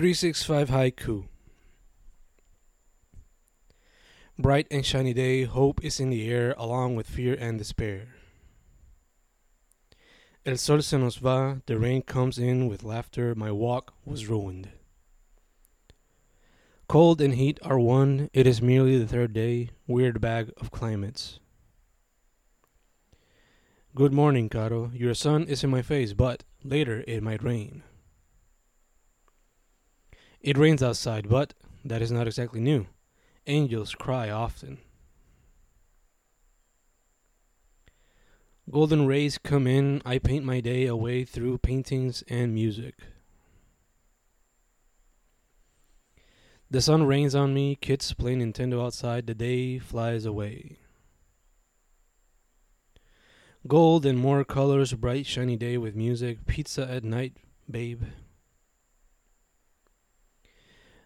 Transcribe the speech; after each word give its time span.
365 0.00 0.70
Haiku. 0.70 1.24
Bright 4.38 4.66
and 4.70 4.86
shiny 4.86 5.12
day, 5.12 5.44
hope 5.44 5.84
is 5.84 6.00
in 6.00 6.08
the 6.08 6.26
air 6.26 6.54
along 6.56 6.96
with 6.96 7.06
fear 7.06 7.36
and 7.38 7.58
despair. 7.58 8.08
El 10.46 10.56
sol 10.56 10.80
se 10.80 10.96
nos 10.96 11.16
va, 11.16 11.60
the 11.66 11.78
rain 11.78 12.00
comes 12.00 12.38
in 12.38 12.66
with 12.66 12.82
laughter, 12.82 13.34
my 13.34 13.52
walk 13.52 13.92
was 14.06 14.26
ruined. 14.26 14.70
Cold 16.88 17.20
and 17.20 17.34
heat 17.34 17.58
are 17.62 17.78
one, 17.78 18.30
it 18.32 18.46
is 18.46 18.62
merely 18.62 18.96
the 18.96 19.06
third 19.06 19.34
day, 19.34 19.68
weird 19.86 20.18
bag 20.18 20.50
of 20.58 20.70
climates. 20.70 21.40
Good 23.94 24.14
morning, 24.14 24.48
Caro. 24.48 24.90
Your 24.94 25.12
sun 25.12 25.44
is 25.44 25.62
in 25.62 25.68
my 25.68 25.82
face, 25.82 26.14
but 26.14 26.44
later 26.64 27.04
it 27.06 27.22
might 27.22 27.42
rain. 27.42 27.82
It 30.40 30.56
rains 30.56 30.82
outside, 30.82 31.28
but 31.28 31.54
that 31.84 32.00
is 32.02 32.10
not 32.10 32.26
exactly 32.26 32.60
new. 32.60 32.86
Angels 33.46 33.94
cry 33.94 34.30
often. 34.30 34.78
Golden 38.70 39.06
rays 39.06 39.36
come 39.36 39.66
in, 39.66 40.00
I 40.04 40.18
paint 40.18 40.44
my 40.44 40.60
day 40.60 40.86
away 40.86 41.24
through 41.24 41.58
paintings 41.58 42.22
and 42.28 42.54
music. 42.54 42.94
The 46.70 46.80
sun 46.80 47.02
rains 47.02 47.34
on 47.34 47.52
me, 47.52 47.74
kids 47.74 48.14
play 48.14 48.36
Nintendo 48.36 48.84
outside, 48.84 49.26
the 49.26 49.34
day 49.34 49.80
flies 49.80 50.24
away. 50.24 50.78
Gold 53.66 54.06
and 54.06 54.18
more 54.18 54.44
colors, 54.44 54.94
bright 54.94 55.26
shiny 55.26 55.56
day 55.56 55.76
with 55.76 55.96
music, 55.96 56.46
pizza 56.46 56.88
at 56.88 57.02
night, 57.02 57.36
babe. 57.68 58.04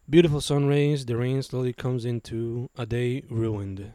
Beautiful 0.08 0.42
sun 0.42 0.66
rays, 0.66 1.06
the 1.06 1.16
rain 1.16 1.42
slowly 1.42 1.72
comes 1.72 2.04
into 2.04 2.68
a 2.76 2.84
day 2.84 3.22
ruined. 3.30 3.94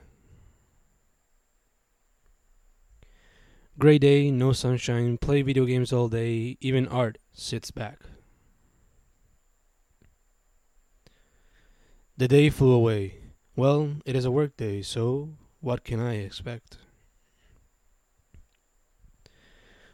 Gray 3.77 3.99
day, 3.99 4.31
no 4.31 4.52
sunshine, 4.52 5.19
play 5.19 5.43
video 5.43 5.65
games 5.65 5.93
all 5.93 6.07
day, 6.09 6.57
even 6.61 6.87
art 6.87 7.19
sits 7.31 7.69
back. 7.69 7.99
The 12.17 12.27
day 12.27 12.49
flew 12.49 12.71
away. 12.71 13.19
Well, 13.55 13.97
it 14.03 14.15
is 14.15 14.25
a 14.25 14.31
work 14.31 14.57
day, 14.57 14.81
so 14.81 15.30
what 15.61 15.83
can 15.83 15.99
I 15.99 16.15
expect? 16.15 16.77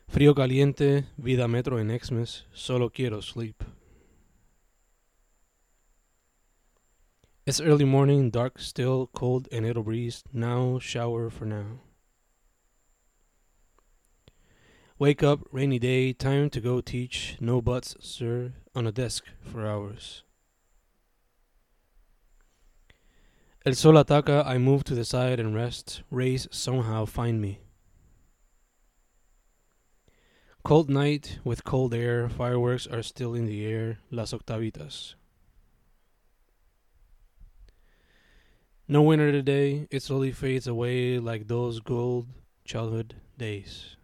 Frío 0.09 0.33
caliente, 0.33 1.07
vida 1.17 1.49
metro 1.49 1.77
en 1.77 1.89
Xmas, 1.89 2.45
solo 2.53 2.89
quiero 2.89 3.19
sleep. 3.19 3.61
It's 7.47 7.61
early 7.61 7.85
morning, 7.85 8.31
dark, 8.31 8.57
still, 8.57 9.05
cold, 9.13 9.47
and 9.51 9.67
it'll 9.67 9.83
breeze. 9.83 10.23
Now, 10.33 10.79
shower 10.79 11.29
for 11.29 11.45
now. 11.45 11.81
Wake 14.97 15.21
up, 15.21 15.41
rainy 15.51 15.77
day, 15.77 16.11
time 16.11 16.49
to 16.49 16.59
go 16.59 16.81
teach. 16.81 17.37
No 17.39 17.61
buts, 17.61 17.95
sir, 17.99 18.53
on 18.73 18.87
a 18.87 18.91
desk 18.91 19.25
for 19.43 19.63
hours. 19.63 20.23
El 23.63 23.75
sol 23.75 23.93
ataca, 23.93 24.43
I 24.43 24.57
move 24.57 24.83
to 24.85 24.95
the 24.95 25.05
side 25.05 25.39
and 25.39 25.53
rest. 25.53 26.01
Rays 26.09 26.47
somehow 26.49 27.05
find 27.05 27.39
me. 27.39 27.59
Cold 30.63 30.89
night 30.89 31.37
with 31.43 31.63
cold 31.63 31.93
air, 31.93 32.27
fireworks 32.27 32.87
are 32.87 33.03
still 33.03 33.35
in 33.35 33.45
the 33.45 33.63
air. 33.67 33.99
Las 34.09 34.33
octavitas. 34.33 35.13
No 38.87 39.01
winter 39.01 39.31
today, 39.31 39.87
it 39.89 40.03
slowly 40.03 40.31
fades 40.31 40.67
away 40.67 41.17
like 41.17 41.47
those 41.47 41.79
gold 41.79 42.27
childhood 42.65 43.15
days. 43.35 43.95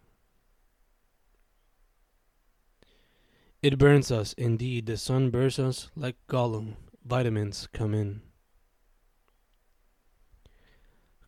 It 3.62 3.78
burns 3.78 4.10
us, 4.10 4.32
indeed, 4.32 4.86
the 4.86 4.96
sun 4.96 5.30
burns 5.30 5.60
us 5.60 5.88
like 5.94 6.16
Gollum. 6.28 6.74
Vitamins 7.04 7.68
come 7.72 7.94
in. 7.94 8.22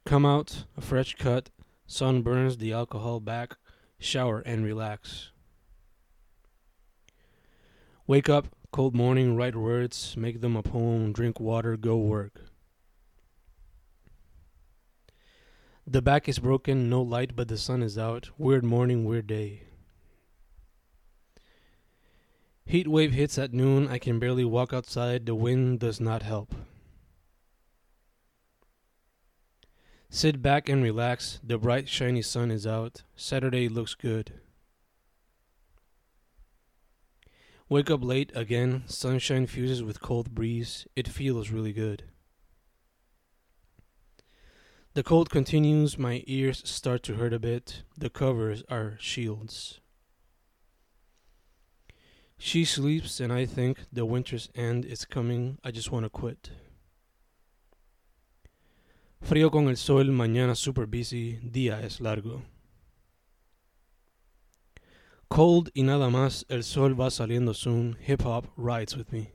Come 0.05 0.27
out, 0.27 0.65
a 0.77 0.81
fresh 0.81 1.15
cut, 1.15 1.51
sun 1.87 2.23
burns 2.23 2.57
the 2.57 2.73
alcohol 2.73 3.21
back, 3.21 3.57
shower 4.01 4.41
and 4.41 4.65
relax. 4.65 5.31
Wake 8.09 8.29
up, 8.29 8.49
cold 8.73 8.97
morning, 8.97 9.37
write 9.37 9.55
words, 9.55 10.17
make 10.17 10.41
them 10.41 10.57
a 10.57 10.63
poem, 10.65 11.13
drink 11.13 11.39
water, 11.39 11.77
go 11.77 11.97
work. 11.97 12.41
The 15.87 16.01
back 16.01 16.29
is 16.29 16.39
broken, 16.39 16.89
no 16.89 17.03
light, 17.03 17.37
but 17.37 17.49
the 17.49 17.59
sun 17.59 17.83
is 17.83 17.99
out. 17.99 18.31
Weird 18.39 18.65
morning, 18.65 19.05
weird 19.05 19.27
day. 19.27 19.65
Heat 22.65 22.89
wave 22.89 23.13
hits 23.13 23.37
at 23.37 23.53
noon. 23.53 23.89
I 23.89 23.99
can 23.99 24.19
barely 24.19 24.47
walk 24.47 24.73
outside. 24.73 25.27
The 25.27 25.35
wind 25.35 25.81
does 25.81 26.01
not 26.01 26.23
help. 26.23 26.55
Sit 30.09 30.41
back 30.41 30.71
and 30.71 30.83
relax. 30.83 31.39
The 31.45 31.59
bright, 31.59 31.89
shiny 31.89 32.23
sun 32.23 32.51
is 32.51 32.67
out. 32.67 33.03
Saturday 33.15 33.69
looks 33.69 33.95
good. 33.95 34.41
Wake 37.69 37.91
up 37.91 38.03
late 38.03 38.33
again. 38.35 38.85
Sunshine 38.87 39.47
fuses 39.47 39.83
with 39.83 40.01
cold 40.01 40.35
breeze. 40.35 40.87
It 40.97 41.09
feels 41.09 41.51
really 41.51 41.73
good. 41.73 42.05
The 44.95 45.03
cold 45.03 45.29
continues, 45.29 45.99
my 45.99 46.23
ears 46.29 46.63
start 46.65 47.03
to 47.03 47.15
hurt 47.15 47.33
a 47.33 47.41
bit. 47.41 47.83
The 47.99 48.09
covers 48.09 48.63
are 48.71 48.97
shields. 49.01 49.81
She 52.39 52.65
sleeps, 52.65 53.19
and 53.19 53.33
I 53.33 53.45
think 53.45 53.87
the 53.93 54.07
winter's 54.07 54.51
end 54.55 54.85
is 54.85 55.05
coming. 55.05 55.59
I 55.65 55.73
just 55.73 55.91
want 55.91 56.05
to 56.05 56.11
quit. 56.11 56.51
Frío 59.21 59.51
con 59.51 59.67
el 59.67 59.75
sol, 59.75 60.05
mañana 60.05 60.57
super 60.57 60.87
busy, 60.87 61.41
día 61.43 61.83
es 61.83 62.01
largo. 62.01 62.43
Cold 65.29 65.71
y 65.75 65.83
nada 65.83 66.09
más, 66.09 66.45
el 66.49 66.63
sol 66.63 66.95
va 66.95 67.11
saliendo 67.11 67.53
soon. 67.53 67.97
Hip 68.07 68.23
hop 68.23 68.47
rides 68.57 68.97
with 68.97 69.11
me. 69.11 69.33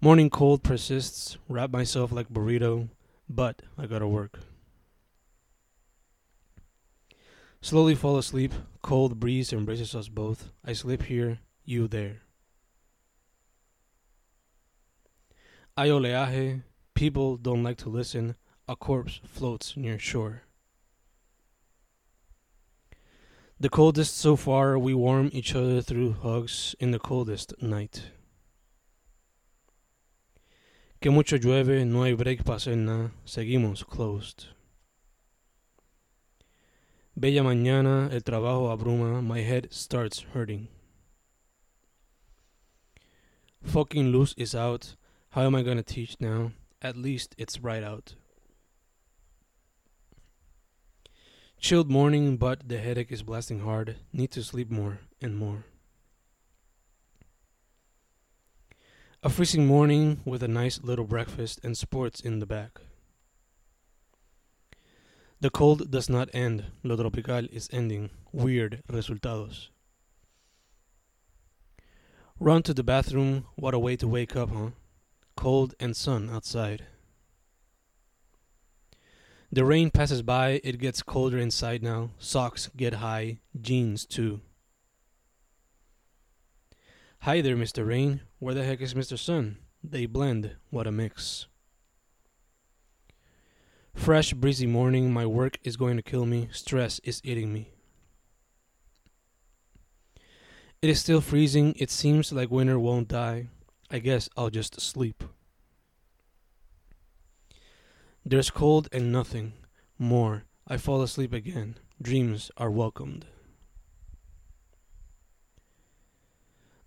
Morning 0.00 0.30
cold 0.30 0.62
persists, 0.62 1.38
wrap 1.48 1.70
myself 1.70 2.12
like 2.12 2.28
burrito, 2.28 2.88
but 3.28 3.62
I 3.76 3.86
gotta 3.86 4.06
work. 4.06 4.38
Slowly 7.60 7.96
fall 7.96 8.16
asleep, 8.16 8.52
cold 8.80 9.18
breeze 9.18 9.52
embraces 9.52 9.96
us 9.96 10.06
both. 10.06 10.52
I 10.64 10.72
sleep 10.72 11.02
here, 11.02 11.40
you 11.64 11.88
there. 11.88 12.22
Hay 15.76 15.88
oleaje, 15.88 16.62
people 16.94 17.36
don't 17.36 17.64
like 17.64 17.78
to 17.78 17.88
listen, 17.88 18.36
a 18.68 18.76
corpse 18.76 19.20
floats 19.24 19.76
near 19.76 19.98
shore. 19.98 20.42
The 23.58 23.68
coldest 23.68 24.16
so 24.16 24.36
far, 24.36 24.78
we 24.78 24.94
warm 24.94 25.30
each 25.32 25.56
other 25.56 25.82
through 25.82 26.12
hugs 26.12 26.76
in 26.78 26.92
the 26.92 27.00
coldest 27.00 27.60
night. 27.60 28.12
Que 31.00 31.10
mucho 31.10 31.36
llueve, 31.36 31.84
no 31.84 32.02
hay 32.02 32.14
break 32.14 32.42
para 32.42 32.56
hacer 32.56 32.76
nada, 32.76 33.12
seguimos 33.24 33.84
closed. 33.84 34.46
Bella 37.14 37.44
mañana, 37.44 38.12
el 38.12 38.22
trabajo 38.22 38.70
abruma, 38.70 39.22
my 39.22 39.40
head 39.40 39.68
starts 39.70 40.26
hurting. 40.34 40.66
Fucking 43.62 44.10
loose 44.10 44.34
is 44.36 44.56
out, 44.56 44.96
how 45.30 45.42
am 45.42 45.54
I 45.54 45.62
gonna 45.62 45.84
teach 45.84 46.16
now? 46.18 46.50
At 46.82 46.96
least 46.96 47.32
it's 47.38 47.60
right 47.60 47.84
out. 47.84 48.16
Chilled 51.60 51.88
morning, 51.88 52.36
but 52.36 52.68
the 52.68 52.78
headache 52.78 53.12
is 53.12 53.22
blasting 53.22 53.60
hard, 53.60 53.96
need 54.12 54.32
to 54.32 54.42
sleep 54.42 54.68
more 54.68 54.98
and 55.22 55.36
more. 55.36 55.64
A 59.20 59.28
freezing 59.28 59.66
morning 59.66 60.20
with 60.24 60.44
a 60.44 60.48
nice 60.48 60.80
little 60.80 61.04
breakfast 61.04 61.58
and 61.64 61.76
sports 61.76 62.20
in 62.20 62.38
the 62.38 62.46
back. 62.46 62.78
The 65.40 65.50
cold 65.50 65.90
does 65.90 66.08
not 66.08 66.28
end. 66.32 66.66
Lo 66.84 66.96
tropical 66.96 67.46
is 67.50 67.68
ending. 67.72 68.10
Weird 68.30 68.84
resultados. 68.88 69.70
Run 72.38 72.62
to 72.62 72.72
the 72.72 72.84
bathroom. 72.84 73.46
What 73.56 73.74
a 73.74 73.78
way 73.80 73.96
to 73.96 74.06
wake 74.06 74.36
up, 74.36 74.50
huh? 74.50 74.70
Cold 75.34 75.74
and 75.80 75.96
sun 75.96 76.30
outside. 76.30 76.84
The 79.50 79.64
rain 79.64 79.90
passes 79.90 80.22
by. 80.22 80.60
It 80.62 80.78
gets 80.78 81.02
colder 81.02 81.38
inside 81.38 81.82
now. 81.82 82.10
Socks 82.20 82.70
get 82.76 82.94
high. 82.94 83.40
Jeans 83.60 84.06
too. 84.06 84.42
Hi 87.22 87.40
there, 87.40 87.56
Mr. 87.56 87.86
Rain. 87.86 88.22
Where 88.38 88.54
the 88.54 88.64
heck 88.64 88.80
is 88.80 88.94
Mr. 88.94 89.18
Sun? 89.18 89.58
They 89.82 90.06
blend. 90.06 90.56
What 90.70 90.86
a 90.86 90.92
mix. 90.92 91.46
Fresh, 93.92 94.34
breezy 94.34 94.66
morning. 94.66 95.12
My 95.12 95.26
work 95.26 95.58
is 95.64 95.76
going 95.76 95.96
to 95.96 96.02
kill 96.02 96.26
me. 96.26 96.48
Stress 96.52 97.00
is 97.00 97.20
eating 97.24 97.52
me. 97.52 97.72
It 100.80 100.88
is 100.88 101.00
still 101.00 101.20
freezing. 101.20 101.74
It 101.76 101.90
seems 101.90 102.32
like 102.32 102.52
winter 102.52 102.78
won't 102.78 103.08
die. 103.08 103.48
I 103.90 103.98
guess 103.98 104.28
I'll 104.36 104.48
just 104.48 104.80
sleep. 104.80 105.24
There's 108.24 108.48
cold 108.48 108.88
and 108.92 109.10
nothing 109.10 109.54
more. 109.98 110.44
I 110.68 110.76
fall 110.76 111.02
asleep 111.02 111.32
again. 111.32 111.78
Dreams 112.00 112.52
are 112.56 112.70
welcomed. 112.70 113.26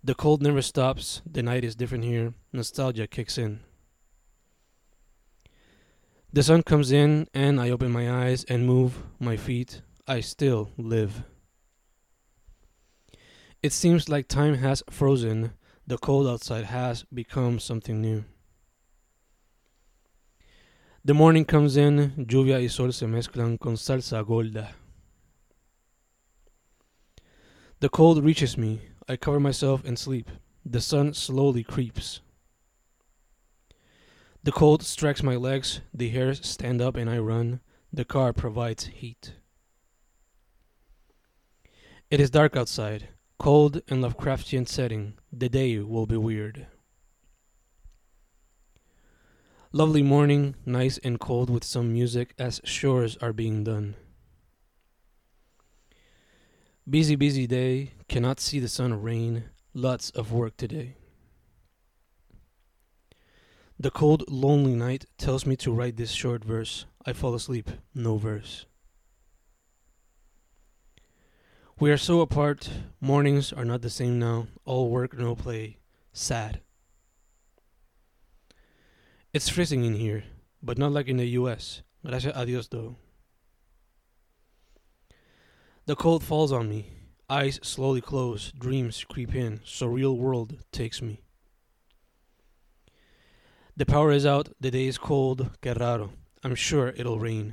The 0.04 0.14
cold 0.16 0.42
never 0.42 0.62
stops. 0.62 1.22
The 1.24 1.42
night 1.42 1.64
is 1.64 1.76
different 1.76 2.04
here. 2.04 2.34
Nostalgia 2.52 3.06
kicks 3.06 3.38
in. 3.38 3.60
The 6.32 6.42
sun 6.42 6.62
comes 6.64 6.90
in, 6.90 7.28
and 7.32 7.60
I 7.60 7.70
open 7.70 7.92
my 7.92 8.10
eyes 8.10 8.42
and 8.44 8.66
move 8.66 9.04
my 9.20 9.36
feet. 9.36 9.82
I 10.08 10.20
still 10.20 10.70
live. 10.76 11.22
It 13.62 13.72
seems 13.72 14.08
like 14.08 14.26
time 14.26 14.54
has 14.54 14.82
frozen. 14.90 15.52
The 15.86 15.98
cold 15.98 16.26
outside 16.26 16.64
has 16.64 17.04
become 17.04 17.60
something 17.60 18.00
new. 18.00 18.24
The 21.04 21.14
morning 21.14 21.44
comes 21.44 21.76
in, 21.76 22.26
lluvia 22.28 22.60
y 22.60 22.68
sol 22.68 22.92
se 22.92 23.06
mezclan 23.06 23.58
con 23.60 23.74
salsa 23.74 24.26
golda. 24.26 24.70
The 27.80 27.88
cold 27.88 28.24
reaches 28.24 28.56
me. 28.56 28.80
I 29.12 29.16
cover 29.16 29.38
myself 29.38 29.84
and 29.84 29.98
sleep. 29.98 30.30
The 30.64 30.80
sun 30.80 31.12
slowly 31.12 31.62
creeps. 31.62 32.22
The 34.42 34.52
cold 34.52 34.82
strikes 34.82 35.22
my 35.22 35.36
legs, 35.36 35.82
the 35.92 36.08
hairs 36.08 36.40
stand 36.46 36.80
up 36.80 36.96
and 36.96 37.10
I 37.10 37.18
run. 37.18 37.60
The 37.92 38.06
car 38.06 38.32
provides 38.32 38.86
heat. 38.86 39.34
It 42.10 42.20
is 42.20 42.30
dark 42.30 42.56
outside, 42.56 43.08
cold 43.38 43.82
and 43.86 44.02
Lovecraftian 44.02 44.66
setting. 44.66 45.18
The 45.30 45.50
day 45.50 45.76
will 45.80 46.06
be 46.06 46.16
weird. 46.16 46.66
Lovely 49.72 50.02
morning, 50.02 50.54
nice 50.64 50.96
and 51.04 51.20
cold 51.20 51.50
with 51.50 51.64
some 51.64 51.92
music 51.92 52.32
as 52.38 52.62
chores 52.64 53.18
are 53.18 53.34
being 53.34 53.62
done. 53.62 53.94
Busy, 56.88 57.14
busy 57.14 57.46
day, 57.46 57.92
cannot 58.08 58.40
see 58.40 58.58
the 58.58 58.68
sun 58.68 58.92
or 58.92 58.96
rain, 58.96 59.44
lots 59.72 60.10
of 60.10 60.32
work 60.32 60.56
today. 60.56 60.96
The 63.78 63.92
cold, 63.92 64.24
lonely 64.28 64.74
night 64.74 65.06
tells 65.16 65.46
me 65.46 65.54
to 65.58 65.72
write 65.72 65.96
this 65.96 66.10
short 66.10 66.44
verse. 66.44 66.86
I 67.06 67.12
fall 67.12 67.36
asleep, 67.36 67.70
no 67.94 68.16
verse. 68.16 68.66
We 71.78 71.92
are 71.92 71.96
so 71.96 72.20
apart, 72.20 72.68
mornings 73.00 73.52
are 73.52 73.64
not 73.64 73.82
the 73.82 73.90
same 73.90 74.18
now, 74.18 74.48
all 74.64 74.90
work, 74.90 75.16
no 75.16 75.36
play, 75.36 75.78
sad. 76.12 76.62
It's 79.32 79.48
freezing 79.48 79.84
in 79.84 79.94
here, 79.94 80.24
but 80.60 80.78
not 80.78 80.90
like 80.90 81.06
in 81.06 81.18
the 81.18 81.26
US. 81.38 81.82
Gracias 82.04 82.32
a 82.34 82.44
Dios, 82.44 82.66
though. 82.66 82.96
The 85.92 85.96
cold 85.96 86.24
falls 86.24 86.52
on 86.52 86.70
me. 86.70 86.86
Eyes 87.28 87.60
slowly 87.62 88.00
close, 88.00 88.50
dreams 88.52 89.04
creep 89.04 89.34
in, 89.34 89.58
surreal 89.58 90.16
world 90.16 90.56
takes 90.72 91.02
me. 91.02 91.20
The 93.76 93.84
power 93.84 94.10
is 94.10 94.24
out, 94.24 94.48
the 94.58 94.70
day 94.70 94.86
is 94.86 94.96
cold, 94.96 95.50
que 95.60 95.74
raro. 95.74 96.12
I'm 96.42 96.54
sure 96.54 96.94
it'll 96.96 97.18
rain. 97.18 97.52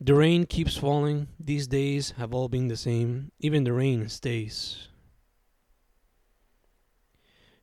The 0.00 0.14
rain 0.14 0.46
keeps 0.46 0.76
falling, 0.76 1.28
these 1.38 1.68
days 1.68 2.14
have 2.18 2.34
all 2.34 2.48
been 2.48 2.66
the 2.66 2.76
same, 2.76 3.30
even 3.38 3.62
the 3.62 3.72
rain 3.72 4.08
stays. 4.08 4.88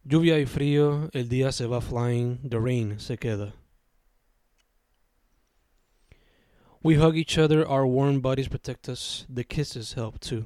Lluvia 0.07 0.37
y 0.37 0.45
frío, 0.45 1.09
el 1.13 1.25
día 1.25 1.51
se 1.51 1.65
va 1.65 1.81
flying, 1.81 2.39
the 2.49 2.61
rain 2.61 2.97
se 2.97 3.17
queda. 3.17 3.51
We 6.87 6.95
hug 6.95 7.17
each 7.17 7.37
other, 7.37 7.67
our 7.67 7.85
warm 7.85 8.21
bodies 8.21 8.47
protect 8.47 8.87
us, 8.87 9.25
the 9.27 9.43
kisses 9.43 9.91
help 9.91 10.21
too. 10.21 10.45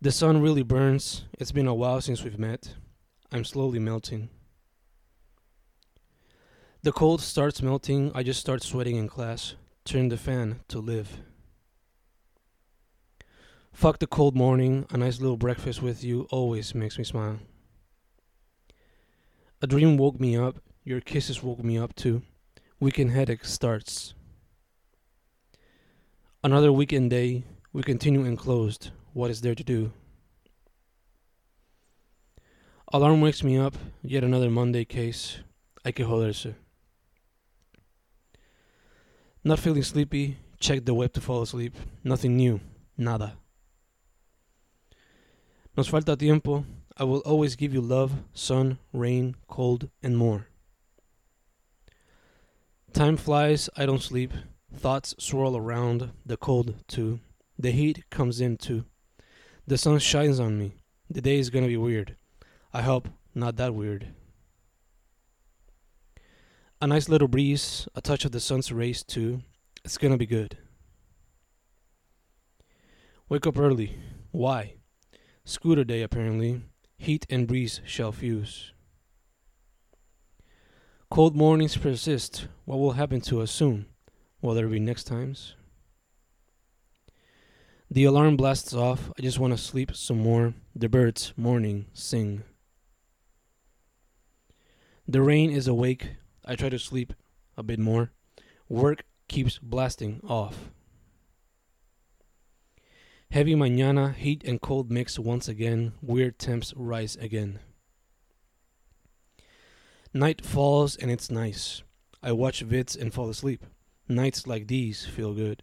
The 0.00 0.10
sun 0.10 0.40
really 0.40 0.62
burns, 0.62 1.24
it's 1.38 1.52
been 1.52 1.66
a 1.66 1.74
while 1.74 2.00
since 2.00 2.24
we've 2.24 2.38
met. 2.38 2.76
I'm 3.30 3.44
slowly 3.44 3.78
melting. 3.78 4.30
The 6.82 6.92
cold 6.92 7.20
starts 7.20 7.60
melting, 7.60 8.10
I 8.14 8.22
just 8.22 8.40
start 8.40 8.62
sweating 8.62 8.96
in 8.96 9.06
class. 9.06 9.54
Turn 9.84 10.08
the 10.08 10.16
fan 10.16 10.60
to 10.68 10.78
live. 10.78 11.18
Fuck 13.74 13.98
the 13.98 14.06
cold 14.06 14.34
morning, 14.34 14.86
a 14.88 14.96
nice 14.96 15.20
little 15.20 15.36
breakfast 15.36 15.82
with 15.82 16.02
you 16.02 16.26
always 16.30 16.74
makes 16.74 16.96
me 16.96 17.04
smile. 17.04 17.38
A 19.60 19.66
dream 19.66 19.98
woke 19.98 20.18
me 20.18 20.38
up, 20.38 20.56
your 20.84 21.02
kisses 21.02 21.42
woke 21.42 21.62
me 21.62 21.76
up 21.76 21.94
too. 21.94 22.22
Weekend 22.82 23.10
headache 23.10 23.44
starts. 23.44 24.14
Another 26.42 26.72
weekend 26.72 27.10
day, 27.10 27.44
we 27.74 27.82
continue 27.82 28.24
enclosed. 28.24 28.88
What 29.12 29.30
is 29.30 29.42
there 29.42 29.54
to 29.54 29.62
do? 29.62 29.92
Alarm 32.90 33.20
wakes 33.20 33.44
me 33.44 33.58
up, 33.58 33.74
yet 34.02 34.24
another 34.24 34.48
Monday 34.48 34.86
case. 34.86 35.40
I 35.84 35.88
Hay 35.88 35.92
que 35.92 36.06
joderse. 36.06 36.54
Not 39.44 39.58
feeling 39.58 39.82
sleepy, 39.82 40.38
check 40.58 40.86
the 40.86 40.94
web 40.94 41.12
to 41.12 41.20
fall 41.20 41.42
asleep. 41.42 41.74
Nothing 42.02 42.38
new, 42.38 42.60
nada. 42.96 43.34
Nos 45.76 45.88
falta 45.88 46.16
tiempo. 46.16 46.64
I 46.96 47.04
will 47.04 47.20
always 47.26 47.56
give 47.56 47.74
you 47.74 47.82
love, 47.82 48.12
sun, 48.32 48.78
rain, 48.94 49.36
cold, 49.48 49.90
and 50.02 50.16
more. 50.16 50.49
Time 52.92 53.16
flies, 53.16 53.70
I 53.76 53.86
don't 53.86 54.02
sleep. 54.02 54.32
Thoughts 54.74 55.14
swirl 55.18 55.56
around, 55.56 56.10
the 56.26 56.36
cold 56.36 56.74
too. 56.88 57.20
The 57.58 57.70
heat 57.70 58.04
comes 58.10 58.40
in 58.40 58.56
too. 58.56 58.84
The 59.66 59.78
sun 59.78 59.98
shines 60.00 60.40
on 60.40 60.58
me. 60.58 60.74
The 61.08 61.20
day 61.20 61.38
is 61.38 61.50
gonna 61.50 61.68
be 61.68 61.76
weird. 61.76 62.16
I 62.72 62.82
hope 62.82 63.08
not 63.34 63.56
that 63.56 63.74
weird. 63.74 64.08
A 66.82 66.86
nice 66.86 67.08
little 67.08 67.28
breeze, 67.28 67.88
a 67.94 68.00
touch 68.00 68.24
of 68.24 68.32
the 68.32 68.40
sun's 68.40 68.72
rays 68.72 69.04
too. 69.04 69.42
It's 69.84 69.98
gonna 69.98 70.16
be 70.16 70.26
good. 70.26 70.58
Wake 73.28 73.46
up 73.46 73.58
early. 73.58 73.96
Why? 74.32 74.74
Scooter 75.44 75.84
day, 75.84 76.02
apparently. 76.02 76.62
Heat 76.98 77.24
and 77.30 77.46
breeze 77.46 77.80
shall 77.84 78.12
fuse. 78.12 78.72
Cold 81.10 81.34
mornings 81.34 81.76
persist. 81.76 82.46
What 82.66 82.78
will 82.78 82.92
happen 82.92 83.20
to 83.22 83.40
us 83.40 83.50
soon? 83.50 83.86
Will 84.40 84.54
there 84.54 84.68
be 84.68 84.78
next 84.78 85.08
times? 85.08 85.56
The 87.90 88.04
alarm 88.04 88.36
blasts 88.36 88.72
off. 88.72 89.10
I 89.18 89.22
just 89.22 89.40
want 89.40 89.52
to 89.52 89.58
sleep 89.58 89.96
some 89.96 90.20
more. 90.20 90.54
The 90.72 90.88
birds, 90.88 91.32
morning, 91.36 91.86
sing. 91.92 92.44
The 95.08 95.20
rain 95.20 95.50
is 95.50 95.66
awake. 95.66 96.10
I 96.44 96.54
try 96.54 96.68
to 96.68 96.78
sleep 96.78 97.12
a 97.56 97.64
bit 97.64 97.80
more. 97.80 98.12
Work 98.68 99.02
keeps 99.26 99.58
blasting 99.58 100.20
off. 100.22 100.70
Heavy 103.32 103.56
mañana, 103.56 104.14
heat 104.14 104.44
and 104.44 104.60
cold 104.60 104.92
mix 104.92 105.18
once 105.18 105.48
again, 105.48 105.92
weird 106.00 106.38
temps 106.38 106.72
rise 106.76 107.16
again. 107.16 107.58
Night 110.12 110.44
falls 110.44 110.96
and 110.96 111.08
it's 111.08 111.30
nice. 111.30 111.82
I 112.20 112.32
watch 112.32 112.66
vids 112.66 113.00
and 113.00 113.14
fall 113.14 113.28
asleep. 113.28 113.64
Nights 114.08 114.44
like 114.44 114.66
these 114.66 115.06
feel 115.06 115.34
good. 115.34 115.62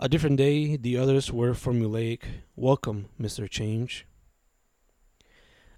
A 0.00 0.08
different 0.08 0.38
day, 0.38 0.76
the 0.76 0.98
others 0.98 1.32
were 1.32 1.52
formulaic. 1.52 2.22
Welcome, 2.56 3.10
Mr. 3.20 3.48
Change. 3.48 4.06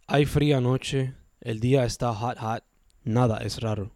Hay 0.08 0.24
fría 0.24 0.62
noche, 0.62 1.12
el 1.44 1.56
día 1.56 1.84
está 1.84 2.14
hot 2.14 2.38
hot, 2.38 2.64
nada 3.04 3.38
es 3.44 3.62
raro. 3.62 3.90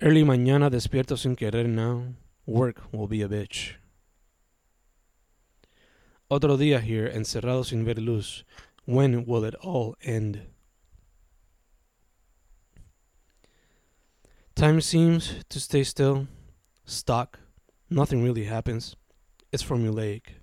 Early 0.00 0.24
mañana 0.24 0.70
despierto 0.70 1.16
sin 1.16 1.36
querer 1.36 1.68
now. 1.68 2.14
Work 2.46 2.92
will 2.92 3.06
be 3.06 3.22
a 3.22 3.28
bitch. 3.28 3.74
Otro 6.28 6.56
día 6.56 6.80
here, 6.80 7.08
encerrado 7.08 7.64
sin 7.64 7.84
ver 7.84 8.00
luz. 8.00 8.44
When 8.88 9.26
will 9.26 9.44
it 9.44 9.54
all 9.56 9.96
end? 10.02 10.46
Time 14.54 14.80
seems 14.80 15.44
to 15.50 15.60
stay 15.60 15.84
still. 15.84 16.26
Stock, 16.86 17.38
nothing 17.90 18.24
really 18.24 18.44
happens. 18.44 18.96
It's 19.52 19.62
formulaic. 19.62 20.40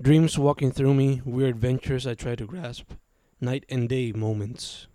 Dreams 0.00 0.38
walking 0.38 0.72
through 0.72 0.94
me, 0.94 1.20
weird 1.26 1.58
ventures 1.58 2.06
I 2.06 2.14
try 2.14 2.34
to 2.36 2.46
grasp, 2.46 2.92
night 3.38 3.66
and 3.68 3.86
day 3.86 4.10
moments. 4.10 4.86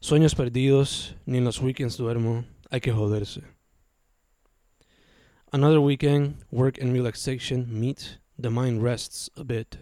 Sueños 0.00 0.34
perdidos, 0.34 1.12
ni 1.26 1.36
en 1.36 1.44
los 1.44 1.60
weekends 1.60 1.98
duermo, 1.98 2.46
hay 2.70 2.80
que 2.80 2.94
joderse. 2.94 3.42
Another 5.52 5.82
weekend, 5.82 6.36
work 6.50 6.78
and 6.80 6.94
relaxation 6.94 7.66
meet, 7.68 8.16
the 8.38 8.50
mind 8.50 8.82
rests 8.82 9.30
a 9.36 9.44
bit. 9.44 9.78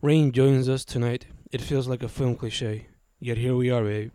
Rain 0.00 0.32
joins 0.32 0.68
us 0.68 0.84
tonight, 0.84 1.26
it 1.50 1.60
feels 1.60 1.88
like 1.88 2.02
a 2.02 2.08
film 2.08 2.36
cliche, 2.36 2.86
yet 3.18 3.36
here 3.36 3.54
we 3.56 3.70
are, 3.70 3.82
babe. 3.82 4.12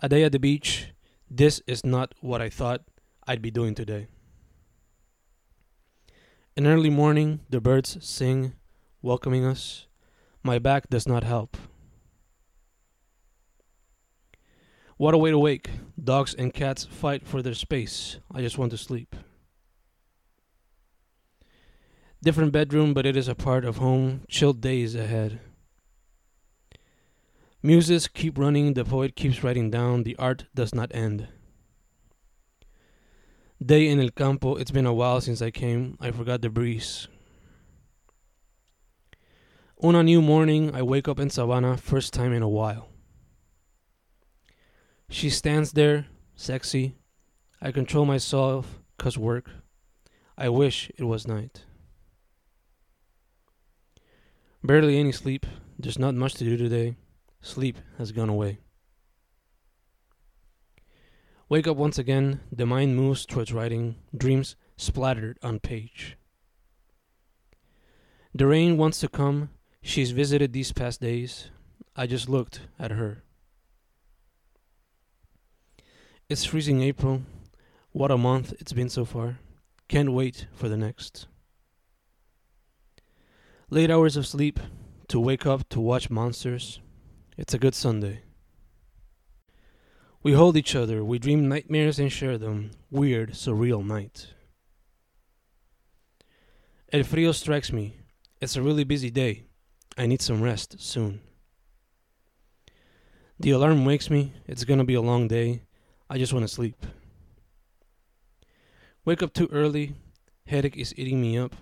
A 0.00 0.08
day 0.08 0.24
at 0.24 0.32
the 0.32 0.38
beach, 0.38 0.88
this 1.30 1.62
is 1.66 1.84
not 1.84 2.14
what 2.20 2.42
I 2.42 2.48
thought 2.48 2.82
I'd 3.26 3.42
be 3.42 3.50
doing 3.50 3.74
today. 3.74 4.08
In 6.56 6.66
early 6.66 6.90
morning, 6.90 7.40
the 7.48 7.60
birds 7.60 7.96
sing, 8.00 8.54
welcoming 9.00 9.44
us. 9.44 9.86
My 10.42 10.58
back 10.58 10.90
does 10.90 11.06
not 11.06 11.22
help. 11.22 11.56
What 14.96 15.14
a 15.14 15.18
way 15.18 15.30
to 15.30 15.38
wake. 15.38 15.70
Dogs 16.02 16.34
and 16.34 16.52
cats 16.52 16.84
fight 16.84 17.26
for 17.26 17.42
their 17.42 17.54
space. 17.54 18.18
I 18.34 18.40
just 18.40 18.58
want 18.58 18.72
to 18.72 18.78
sleep. 18.78 19.14
Different 22.22 22.52
bedroom, 22.52 22.94
but 22.94 23.06
it 23.06 23.16
is 23.16 23.28
a 23.28 23.34
part 23.34 23.64
of 23.64 23.76
home. 23.76 24.22
Chilled 24.28 24.60
days 24.60 24.94
ahead. 24.94 25.40
Muses 27.62 28.08
keep 28.08 28.38
running, 28.38 28.74
the 28.74 28.84
poet 28.84 29.16
keeps 29.16 29.42
writing 29.42 29.70
down, 29.70 30.02
the 30.02 30.16
art 30.16 30.44
does 30.54 30.74
not 30.74 30.94
end. 30.94 31.28
Day 33.64 33.88
in 33.88 34.00
el 34.00 34.10
campo, 34.10 34.54
it's 34.54 34.70
been 34.70 34.86
a 34.86 34.94
while 34.94 35.20
since 35.20 35.42
I 35.42 35.50
came, 35.50 35.96
I 36.00 36.12
forgot 36.12 36.40
the 36.40 36.50
breeze. 36.50 37.08
On 39.82 39.96
a 39.96 40.02
new 40.02 40.22
morning, 40.22 40.74
I 40.74 40.82
wake 40.82 41.08
up 41.08 41.18
in 41.18 41.30
Savannah, 41.30 41.76
first 41.76 42.12
time 42.12 42.32
in 42.32 42.42
a 42.42 42.48
while. 42.48 42.88
She 45.08 45.30
stands 45.30 45.72
there, 45.72 46.06
sexy. 46.36 46.96
I 47.60 47.72
control 47.72 48.04
myself, 48.04 48.80
cause 48.98 49.18
work. 49.18 49.50
I 50.36 50.48
wish 50.48 50.90
it 50.96 51.04
was 51.04 51.26
night. 51.26 51.64
Barely 54.62 54.98
any 54.98 55.12
sleep. 55.12 55.46
There's 55.78 55.98
not 55.98 56.14
much 56.14 56.34
to 56.34 56.44
do 56.44 56.56
today. 56.56 56.96
Sleep 57.40 57.78
has 57.96 58.10
gone 58.10 58.28
away. 58.28 58.58
Wake 61.48 61.68
up 61.68 61.76
once 61.76 61.96
again. 61.96 62.40
The 62.50 62.66
mind 62.66 62.96
moves 62.96 63.24
towards 63.24 63.52
writing. 63.52 63.96
Dreams 64.16 64.56
splattered 64.76 65.38
on 65.42 65.60
page. 65.60 66.16
The 68.34 68.46
rain 68.46 68.76
wants 68.76 69.00
to 69.00 69.08
come. 69.08 69.50
She's 69.80 70.10
visited 70.10 70.52
these 70.52 70.72
past 70.72 71.00
days. 71.00 71.50
I 71.94 72.06
just 72.06 72.28
looked 72.28 72.60
at 72.78 72.90
her. 72.90 73.22
It's 76.28 76.44
freezing 76.44 76.82
April. 76.82 77.22
What 77.92 78.10
a 78.10 78.18
month 78.18 78.52
it's 78.58 78.72
been 78.72 78.90
so 78.90 79.04
far. 79.04 79.38
Can't 79.88 80.12
wait 80.12 80.46
for 80.52 80.68
the 80.68 80.76
next. 80.76 81.26
Late 83.70 83.90
hours 83.90 84.16
of 84.16 84.26
sleep, 84.26 84.58
to 85.08 85.20
wake 85.20 85.44
up 85.44 85.68
to 85.68 85.78
watch 85.78 86.08
monsters. 86.08 86.80
It's 87.36 87.52
a 87.52 87.58
good 87.58 87.74
Sunday. 87.74 88.22
We 90.22 90.32
hold 90.32 90.56
each 90.56 90.74
other, 90.74 91.04
we 91.04 91.18
dream 91.18 91.50
nightmares 91.50 91.98
and 91.98 92.10
share 92.10 92.38
them. 92.38 92.70
Weird, 92.90 93.32
surreal 93.32 93.84
night. 93.84 94.28
El 96.90 97.02
frío 97.02 97.34
strikes 97.34 97.70
me. 97.70 97.96
It's 98.40 98.56
a 98.56 98.62
really 98.62 98.84
busy 98.84 99.10
day. 99.10 99.44
I 99.98 100.06
need 100.06 100.22
some 100.22 100.40
rest 100.40 100.80
soon. 100.80 101.20
The 103.38 103.50
alarm 103.50 103.84
wakes 103.84 104.08
me. 104.08 104.32
It's 104.46 104.64
gonna 104.64 104.84
be 104.84 104.94
a 104.94 105.02
long 105.02 105.28
day. 105.28 105.64
I 106.08 106.16
just 106.16 106.32
want 106.32 106.44
to 106.44 106.48
sleep. 106.48 106.86
Wake 109.04 109.22
up 109.22 109.34
too 109.34 109.50
early. 109.52 109.94
Headache 110.46 110.78
is 110.78 110.94
eating 110.96 111.20
me 111.20 111.36
up. 111.36 111.54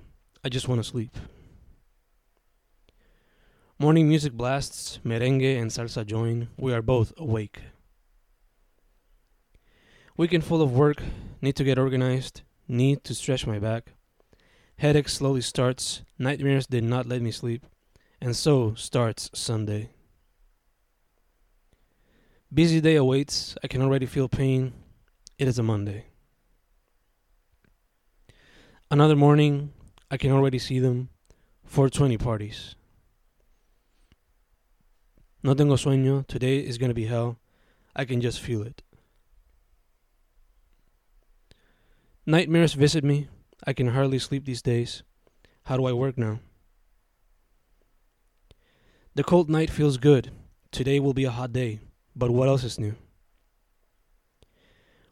I 0.44 0.48
just 0.48 0.68
want 0.68 0.78
to 0.78 0.88
sleep. 0.88 1.10
Morning 3.78 4.08
music 4.08 4.32
blasts, 4.32 5.00
merengue 5.04 5.60
and 5.60 5.70
salsa 5.70 6.06
join. 6.06 6.48
We 6.56 6.72
are 6.72 6.80
both 6.80 7.12
awake. 7.18 7.60
Weekend 10.16 10.44
full 10.44 10.62
of 10.62 10.72
work, 10.72 11.02
need 11.42 11.56
to 11.56 11.64
get 11.64 11.78
organized, 11.78 12.40
need 12.66 13.04
to 13.04 13.14
stretch 13.14 13.46
my 13.46 13.58
back. 13.58 13.92
Headache 14.78 15.10
slowly 15.10 15.42
starts, 15.42 16.00
nightmares 16.18 16.66
did 16.66 16.84
not 16.84 17.04
let 17.04 17.20
me 17.20 17.30
sleep, 17.30 17.66
and 18.18 18.34
so 18.34 18.72
starts 18.72 19.28
Sunday. 19.34 19.90
Busy 22.50 22.80
day 22.80 22.96
awaits. 22.96 23.58
I 23.62 23.66
can 23.66 23.82
already 23.82 24.06
feel 24.06 24.26
pain. 24.26 24.72
It 25.38 25.48
is 25.48 25.58
a 25.58 25.62
Monday. 25.62 26.06
Another 28.90 29.16
morning. 29.16 29.74
I 30.10 30.16
can 30.16 30.32
already 30.32 30.58
see 30.58 30.78
them. 30.78 31.10
420 31.66 32.16
parties. 32.16 32.74
No 35.46 35.54
tengo 35.54 35.76
sueño. 35.76 36.26
Today 36.26 36.58
is 36.58 36.76
going 36.76 36.90
to 36.90 36.94
be 36.94 37.04
hell. 37.04 37.38
I 37.94 38.04
can 38.04 38.20
just 38.20 38.40
feel 38.40 38.62
it. 38.62 38.82
Nightmares 42.26 42.74
visit 42.74 43.04
me. 43.04 43.28
I 43.64 43.72
can 43.72 43.90
hardly 43.90 44.18
sleep 44.18 44.44
these 44.44 44.60
days. 44.60 45.04
How 45.66 45.76
do 45.76 45.86
I 45.86 45.92
work 45.92 46.18
now? 46.18 46.40
The 49.14 49.22
cold 49.22 49.48
night 49.48 49.70
feels 49.70 49.98
good. 49.98 50.32
Today 50.72 50.98
will 50.98 51.14
be 51.14 51.22
a 51.22 51.30
hot 51.30 51.52
day. 51.52 51.78
But 52.16 52.32
what 52.32 52.48
else 52.48 52.64
is 52.64 52.80
new? 52.80 52.96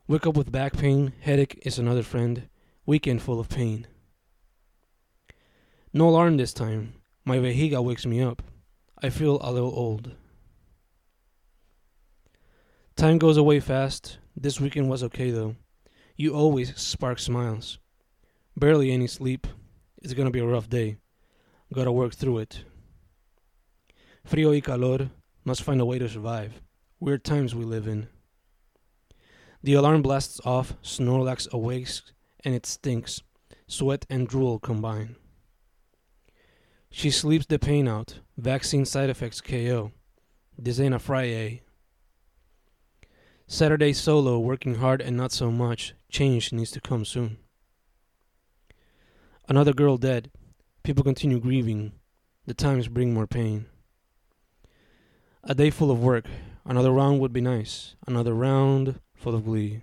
Wake 0.08 0.26
up 0.26 0.36
with 0.36 0.50
back 0.50 0.76
pain, 0.76 1.12
headache 1.20 1.62
is 1.62 1.78
another 1.78 2.02
friend, 2.02 2.48
weekend 2.86 3.22
full 3.22 3.38
of 3.38 3.48
pain. 3.48 3.86
No 5.92 6.08
alarm 6.08 6.38
this 6.38 6.52
time. 6.52 6.94
My 7.24 7.36
vejiga 7.36 7.80
wakes 7.84 8.04
me 8.04 8.20
up. 8.20 8.42
I 9.00 9.10
feel 9.10 9.38
a 9.40 9.52
little 9.52 9.72
old. 9.72 10.16
Time 12.96 13.18
goes 13.18 13.36
away 13.36 13.58
fast. 13.58 14.18
This 14.36 14.60
weekend 14.60 14.88
was 14.88 15.02
okay 15.02 15.30
though. 15.30 15.56
You 16.16 16.32
always 16.32 16.80
spark 16.80 17.18
smiles. 17.18 17.80
Barely 18.56 18.92
any 18.92 19.08
sleep. 19.08 19.48
It's 20.00 20.14
gonna 20.14 20.30
be 20.30 20.38
a 20.38 20.46
rough 20.46 20.68
day. 20.68 20.98
Gotta 21.72 21.90
work 21.90 22.14
through 22.14 22.38
it. 22.38 22.64
Frio 24.24 24.50
y 24.50 24.60
calor. 24.60 25.10
Must 25.44 25.62
find 25.62 25.80
a 25.80 25.84
way 25.84 25.98
to 25.98 26.08
survive. 26.08 26.62
Weird 27.00 27.24
times 27.24 27.52
we 27.52 27.64
live 27.64 27.88
in. 27.88 28.06
The 29.64 29.74
alarm 29.74 30.02
blasts 30.02 30.40
off, 30.44 30.74
Snorlax 30.80 31.50
awakes, 31.50 32.12
and 32.44 32.54
it 32.54 32.64
stinks. 32.64 33.22
Sweat 33.66 34.06
and 34.08 34.28
drool 34.28 34.60
combine. 34.60 35.16
She 36.90 37.10
sleeps 37.10 37.46
the 37.46 37.58
pain 37.58 37.88
out. 37.88 38.20
Vaccine 38.36 38.84
side 38.84 39.10
effects 39.10 39.40
KO. 39.40 39.90
This 40.56 40.78
ain't 40.78 40.94
a 40.94 41.00
Friday. 41.00 41.63
Saturday 43.46 43.92
solo, 43.92 44.38
working 44.38 44.76
hard 44.76 45.00
and 45.00 45.16
not 45.16 45.32
so 45.32 45.50
much. 45.50 45.94
Change 46.10 46.52
needs 46.52 46.70
to 46.72 46.80
come 46.80 47.04
soon. 47.04 47.38
Another 49.48 49.72
girl 49.72 49.96
dead. 49.96 50.30
People 50.82 51.04
continue 51.04 51.40
grieving. 51.40 51.92
The 52.46 52.54
times 52.54 52.88
bring 52.88 53.14
more 53.14 53.26
pain. 53.26 53.66
A 55.42 55.54
day 55.54 55.70
full 55.70 55.90
of 55.90 56.02
work, 56.02 56.26
Another 56.66 56.92
round 56.92 57.20
would 57.20 57.32
be 57.32 57.42
nice. 57.42 57.94
Another 58.06 58.32
round 58.32 58.98
full 59.14 59.34
of 59.34 59.44
glee. 59.44 59.82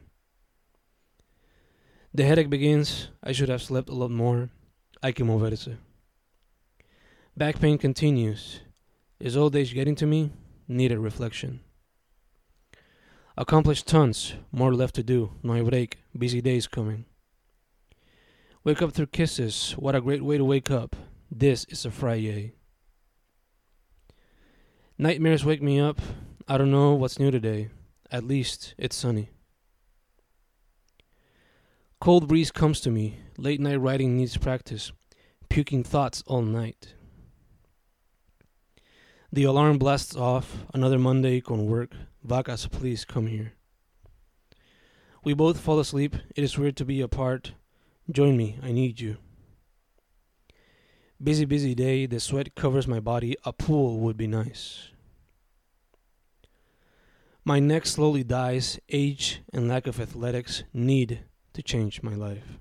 The 2.14 2.24
headache 2.24 2.50
begins. 2.50 3.10
I 3.24 3.34
should 3.34 3.50
have 3.50 3.62
slept 3.62 3.90
a 3.90 3.94
lot 3.94 4.10
more. 4.10 4.50
I 5.04 5.08
Hay 5.08 5.14
que 5.14 5.26
moverse. 5.26 5.78
Back 7.38 7.60
pain 7.60 7.78
continues. 7.78 8.62
Is 9.20 9.38
old 9.38 9.56
age 9.56 9.76
getting 9.76 9.96
to 9.96 10.08
me? 10.08 10.32
Needed 10.68 10.98
reflection. 10.98 11.62
Accomplished 13.38 13.88
tons. 13.88 14.34
More 14.52 14.74
left 14.74 14.96
to 14.96 15.04
do. 15.04 15.32
No 15.42 15.64
break. 15.64 16.00
Busy 16.18 16.42
days 16.42 16.68
coming. 16.68 17.06
Wake 18.64 18.82
up 18.82 18.92
through 18.92 19.08
kisses. 19.08 19.72
What 19.78 19.96
a 19.96 20.02
great 20.02 20.22
way 20.22 20.38
to 20.38 20.44
wake 20.44 20.70
up. 20.70 20.96
This 21.32 21.66
is 21.70 21.86
a 21.86 21.92
Friday. 21.92 22.54
Nightmares 24.98 25.46
wake 25.46 25.62
me 25.62 25.80
up. 25.80 26.00
I 26.48 26.58
don't 26.58 26.72
know 26.72 26.94
what's 26.94 27.20
new 27.20 27.32
today. 27.32 27.70
At 28.12 28.26
least 28.26 28.76
it's 28.78 28.98
sunny. 28.98 29.30
Cold 32.02 32.28
breeze 32.28 32.52
comes 32.52 32.82
to 32.82 32.92
me. 32.92 33.20
Late 33.38 33.62
night 33.62 33.78
writing 33.78 34.18
needs 34.18 34.36
practice. 34.36 34.92
Puking 35.50 35.84
thoughts 35.84 36.22
all 36.28 36.42
night. 36.42 36.96
The 39.34 39.46
alarm 39.46 39.78
blasts 39.78 40.14
off. 40.14 40.66
Another 40.74 41.00
Monday 41.00 41.40
con 41.40 41.66
work. 41.66 41.94
Vacas, 42.28 42.70
please 42.70 43.06
come 43.06 43.28
here. 43.28 43.54
We 45.24 45.34
both 45.34 45.60
fall 45.60 45.80
asleep. 45.80 46.16
It 46.36 46.44
is 46.44 46.58
weird 46.58 46.76
to 46.78 46.86
be 46.86 47.00
apart. 47.00 47.54
Join 48.12 48.36
me. 48.36 48.60
I 48.62 48.74
need 48.74 49.00
you. 49.00 49.18
Busy, 51.24 51.46
busy 51.46 51.74
day. 51.74 52.08
The 52.08 52.20
sweat 52.20 52.56
covers 52.56 52.88
my 52.88 53.00
body. 53.00 53.38
A 53.46 53.54
pool 53.54 54.00
would 54.00 54.18
be 54.18 54.28
nice. 54.28 54.90
My 57.46 57.60
neck 57.60 57.86
slowly 57.86 58.26
dies. 58.26 58.80
Age 58.90 59.42
and 59.54 59.70
lack 59.70 59.88
of 59.88 60.02
athletics 60.02 60.64
need 60.74 61.22
to 61.54 61.64
change 61.64 62.04
my 62.04 62.16
life. 62.16 62.58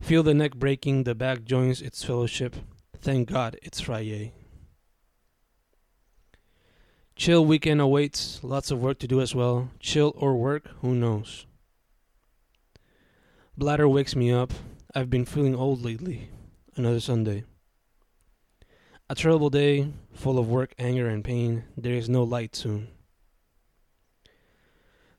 Feel 0.00 0.24
the 0.24 0.34
neck 0.34 0.56
breaking, 0.56 1.04
the 1.04 1.14
back 1.14 1.44
joins 1.44 1.80
its 1.80 2.02
fellowship. 2.02 2.56
Thank 3.02 3.30
God 3.30 3.58
it's 3.64 3.80
Friday. 3.80 4.32
Chill 7.16 7.44
weekend 7.44 7.80
awaits, 7.80 8.38
lots 8.44 8.70
of 8.70 8.80
work 8.80 9.00
to 9.00 9.08
do 9.08 9.20
as 9.20 9.34
well. 9.34 9.70
Chill 9.80 10.14
or 10.16 10.36
work, 10.36 10.68
who 10.82 10.94
knows? 10.94 11.46
Bladder 13.58 13.88
wakes 13.88 14.14
me 14.14 14.30
up. 14.30 14.52
I've 14.94 15.10
been 15.10 15.24
feeling 15.24 15.56
old 15.56 15.82
lately. 15.82 16.28
Another 16.76 17.00
Sunday. 17.00 17.42
A 19.10 19.16
terrible 19.16 19.50
day, 19.50 19.92
full 20.14 20.38
of 20.38 20.48
work, 20.48 20.72
anger, 20.78 21.08
and 21.08 21.24
pain. 21.24 21.64
There 21.76 21.94
is 21.94 22.08
no 22.08 22.22
light 22.22 22.54
soon. 22.54 22.86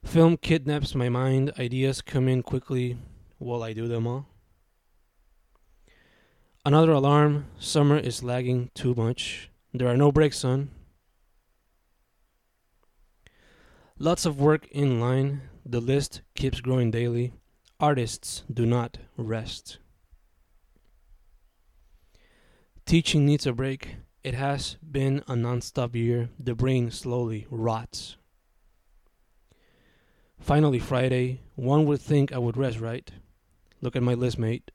Film 0.02 0.38
kidnaps 0.38 0.94
my 0.94 1.10
mind. 1.10 1.52
Ideas 1.58 2.00
come 2.00 2.28
in 2.28 2.42
quickly 2.42 2.96
while 3.36 3.62
I 3.62 3.74
do 3.74 3.88
them 3.88 4.06
all. 4.06 4.33
Another 6.66 6.92
alarm. 6.92 7.44
Summer 7.58 7.98
is 7.98 8.22
lagging 8.22 8.70
too 8.72 8.94
much. 8.94 9.50
There 9.74 9.86
are 9.86 9.98
no 9.98 10.10
breaks, 10.10 10.38
son. 10.38 10.70
Lots 13.98 14.24
of 14.24 14.40
work 14.40 14.66
in 14.68 14.98
line. 14.98 15.42
The 15.66 15.80
list 15.80 16.22
keeps 16.34 16.60
growing 16.62 16.90
daily. 16.90 17.34
Artists 17.78 18.44
do 18.52 18.64
not 18.64 18.96
rest. 19.18 19.76
Teaching 22.86 23.26
needs 23.26 23.46
a 23.46 23.52
break. 23.52 23.96
It 24.22 24.32
has 24.32 24.76
been 24.90 25.22
a 25.28 25.36
non-stop 25.36 25.94
year. 25.94 26.30
The 26.38 26.54
brain 26.54 26.90
slowly 26.90 27.46
rots. 27.50 28.16
Finally, 30.40 30.78
Friday. 30.78 31.42
One 31.56 31.84
would 31.84 32.00
think 32.00 32.32
I 32.32 32.38
would 32.38 32.56
rest, 32.56 32.80
right? 32.80 33.10
Look 33.82 33.96
at 33.96 34.02
my 34.02 34.14
list, 34.14 34.38
mate. 34.38 34.70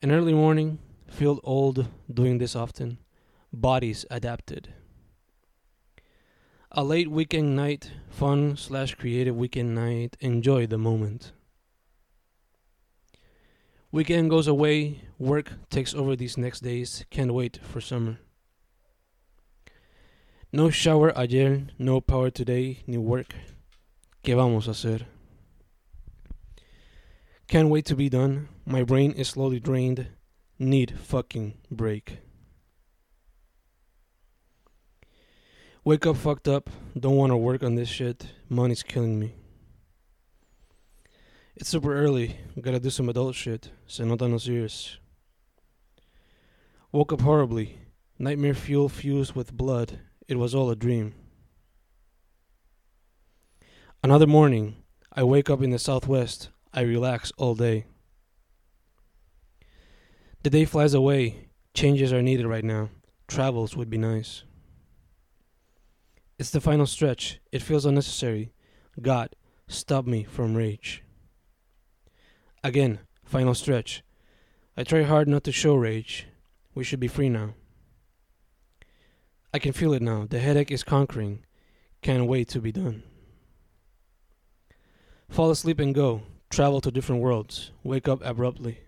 An 0.00 0.12
early 0.12 0.32
morning. 0.32 0.78
Feel 1.08 1.40
old 1.42 1.88
doing 2.12 2.38
this 2.38 2.54
often. 2.54 2.98
Bodies 3.52 4.06
adapted. 4.12 4.72
A 6.70 6.84
late 6.84 7.10
weekend 7.10 7.56
night. 7.56 7.90
Fun 8.08 8.56
slash 8.56 8.94
creative 8.94 9.34
weekend 9.34 9.74
night. 9.74 10.16
Enjoy 10.20 10.68
the 10.68 10.78
moment. 10.78 11.32
Weekend 13.90 14.30
goes 14.30 14.46
away, 14.46 15.00
work 15.18 15.52
takes 15.68 15.94
over 15.94 16.14
these 16.14 16.38
next 16.38 16.60
days. 16.60 17.04
Can't 17.10 17.34
wait 17.34 17.58
for 17.64 17.80
summer. 17.80 18.20
No 20.52 20.70
shower 20.70 21.10
ayer, 21.18 21.66
no 21.76 22.00
power 22.00 22.30
today, 22.30 22.84
new 22.86 23.00
work. 23.00 23.34
¿Qué 24.22 24.36
vamos 24.36 24.68
a 24.68 24.72
hacer? 24.72 25.06
Can't 27.48 27.70
wait 27.70 27.86
to 27.86 27.96
be 27.96 28.10
done. 28.10 28.48
My 28.66 28.82
brain 28.82 29.12
is 29.12 29.28
slowly 29.28 29.58
drained. 29.58 30.08
Need 30.58 30.98
fucking 30.98 31.54
break. 31.70 32.18
Wake 35.82 36.04
up 36.04 36.18
fucked 36.18 36.46
up. 36.46 36.68
Don't 36.98 37.16
want 37.16 37.32
to 37.32 37.38
work 37.38 37.62
on 37.62 37.74
this 37.74 37.88
shit. 37.88 38.26
Money's 38.50 38.82
killing 38.82 39.18
me. 39.18 39.34
It's 41.56 41.70
super 41.70 41.94
early. 41.94 42.36
Gotta 42.60 42.80
do 42.80 42.90
some 42.90 43.08
adult 43.08 43.34
shit. 43.34 43.70
Se 43.86 44.04
nota 44.04 44.28
no 44.28 44.36
serious. 44.36 44.98
Woke 46.92 47.14
up 47.14 47.22
horribly. 47.22 47.78
Nightmare 48.18 48.52
fuel 48.52 48.90
fused 48.90 49.34
with 49.34 49.56
blood. 49.56 50.00
It 50.28 50.36
was 50.36 50.54
all 50.54 50.68
a 50.68 50.76
dream. 50.76 51.14
Another 54.04 54.26
morning. 54.26 54.76
I 55.10 55.22
wake 55.22 55.48
up 55.48 55.62
in 55.62 55.70
the 55.70 55.78
southwest. 55.78 56.50
I 56.78 56.82
relax 56.82 57.32
all 57.36 57.56
day. 57.56 57.86
The 60.44 60.50
day 60.50 60.64
flies 60.64 60.94
away. 60.94 61.48
Changes 61.74 62.12
are 62.12 62.22
needed 62.22 62.46
right 62.46 62.62
now. 62.62 62.90
Travels 63.26 63.76
would 63.76 63.90
be 63.90 63.98
nice. 63.98 64.44
It's 66.38 66.52
the 66.52 66.60
final 66.60 66.86
stretch. 66.86 67.40
It 67.50 67.62
feels 67.62 67.84
unnecessary. 67.84 68.52
God, 69.02 69.34
stop 69.66 70.06
me 70.06 70.22
from 70.22 70.54
rage. 70.54 71.02
Again, 72.62 73.00
final 73.24 73.54
stretch. 73.54 74.04
I 74.76 74.84
try 74.84 75.02
hard 75.02 75.26
not 75.26 75.42
to 75.44 75.50
show 75.50 75.74
rage. 75.74 76.28
We 76.76 76.84
should 76.84 77.00
be 77.00 77.08
free 77.08 77.28
now. 77.28 77.54
I 79.52 79.58
can 79.58 79.72
feel 79.72 79.94
it 79.94 80.02
now. 80.02 80.28
The 80.30 80.38
headache 80.38 80.70
is 80.70 80.84
conquering. 80.84 81.44
Can't 82.02 82.28
wait 82.28 82.46
to 82.50 82.60
be 82.60 82.70
done. 82.70 83.02
Fall 85.28 85.50
asleep 85.50 85.80
and 85.80 85.92
go. 85.92 86.22
Travel 86.50 86.80
to 86.80 86.90
different 86.90 87.22
worlds. 87.22 87.72
Wake 87.82 88.08
up 88.08 88.20
abruptly. 88.24 88.78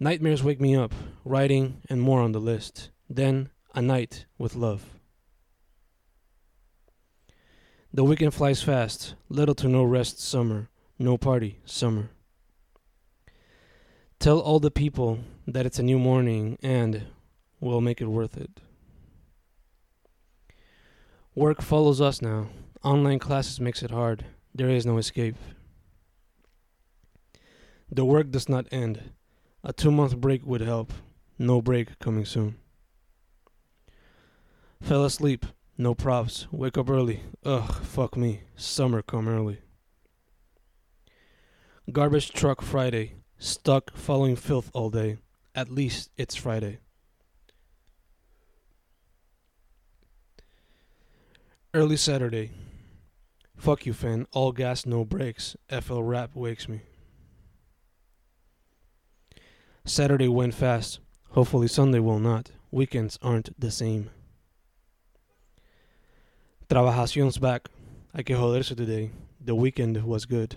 Nightmares 0.00 0.42
wake 0.42 0.60
me 0.60 0.76
up. 0.76 0.92
Writing 1.24 1.82
and 1.88 2.00
more 2.00 2.20
on 2.20 2.32
the 2.32 2.40
list. 2.40 2.90
Then 3.08 3.50
a 3.74 3.82
night 3.82 4.26
with 4.38 4.54
love. 4.54 4.84
The 7.92 8.04
weekend 8.04 8.34
flies 8.34 8.62
fast. 8.62 9.14
Little 9.28 9.54
to 9.56 9.68
no 9.68 9.82
rest 9.82 10.20
summer. 10.20 10.68
No 10.98 11.16
party, 11.16 11.60
summer. 11.64 12.10
Tell 14.18 14.40
all 14.40 14.58
the 14.58 14.70
people 14.70 15.20
that 15.46 15.64
it's 15.64 15.78
a 15.78 15.82
new 15.82 15.98
morning 15.98 16.58
and 16.60 17.04
we'll 17.60 17.80
make 17.80 18.00
it 18.00 18.06
worth 18.08 18.36
it. 18.36 18.60
Work 21.36 21.62
follows 21.62 22.00
us 22.00 22.20
now. 22.20 22.48
Online 22.82 23.20
classes 23.20 23.60
makes 23.60 23.82
it 23.82 23.92
hard. 23.92 24.24
There 24.54 24.68
is 24.68 24.86
no 24.86 24.98
escape. 24.98 25.36
The 27.90 28.04
work 28.04 28.30
does 28.30 28.48
not 28.48 28.66
end. 28.70 29.12
A 29.64 29.72
two 29.72 29.90
month 29.90 30.16
break 30.16 30.44
would 30.44 30.60
help. 30.60 30.92
No 31.38 31.62
break 31.62 31.98
coming 31.98 32.24
soon. 32.24 32.56
Fell 34.82 35.04
asleep. 35.04 35.46
No 35.76 35.94
props. 35.94 36.46
Wake 36.50 36.76
up 36.76 36.90
early. 36.90 37.22
Ugh, 37.44 37.72
fuck 37.84 38.16
me. 38.16 38.42
Summer 38.56 39.02
come 39.02 39.28
early. 39.28 39.58
Garbage 41.90 42.32
truck 42.32 42.60
Friday. 42.60 43.14
Stuck 43.38 43.96
following 43.96 44.36
filth 44.36 44.70
all 44.74 44.90
day. 44.90 45.18
At 45.54 45.70
least 45.70 46.10
it's 46.16 46.34
Friday. 46.34 46.78
Early 51.72 51.96
Saturday. 51.96 52.50
Fuck 53.58 53.86
you, 53.86 53.92
fan. 53.92 54.26
All 54.32 54.52
gas, 54.52 54.86
no 54.86 55.04
brakes. 55.04 55.56
FL 55.68 56.00
rap 56.02 56.30
wakes 56.34 56.68
me. 56.68 56.80
Saturday 59.84 60.28
went 60.28 60.54
fast. 60.54 61.00
Hopefully 61.30 61.66
Sunday 61.66 61.98
will 61.98 62.20
not. 62.20 62.52
Weekends 62.70 63.18
aren't 63.20 63.58
the 63.60 63.72
same. 63.72 64.10
Trabajacion's 66.70 67.38
back. 67.38 67.68
Hay 68.14 68.22
que 68.22 68.36
joderse 68.36 68.76
today. 68.76 69.10
The 69.44 69.56
weekend 69.56 70.04
was 70.04 70.24
good. 70.24 70.56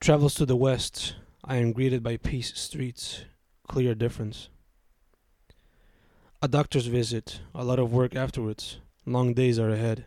Travels 0.00 0.34
to 0.34 0.46
the 0.46 0.56
west. 0.56 1.16
I 1.44 1.56
am 1.56 1.72
greeted 1.72 2.02
by 2.02 2.16
peace 2.16 2.52
streets. 2.54 3.24
Clear 3.66 3.94
difference. 3.94 4.50
A 6.40 6.46
doctor's 6.46 6.86
visit. 6.86 7.40
A 7.54 7.64
lot 7.64 7.80
of 7.80 7.92
work 7.92 8.14
afterwards. 8.14 8.78
Long 9.04 9.34
days 9.34 9.58
are 9.58 9.70
ahead. 9.70 10.06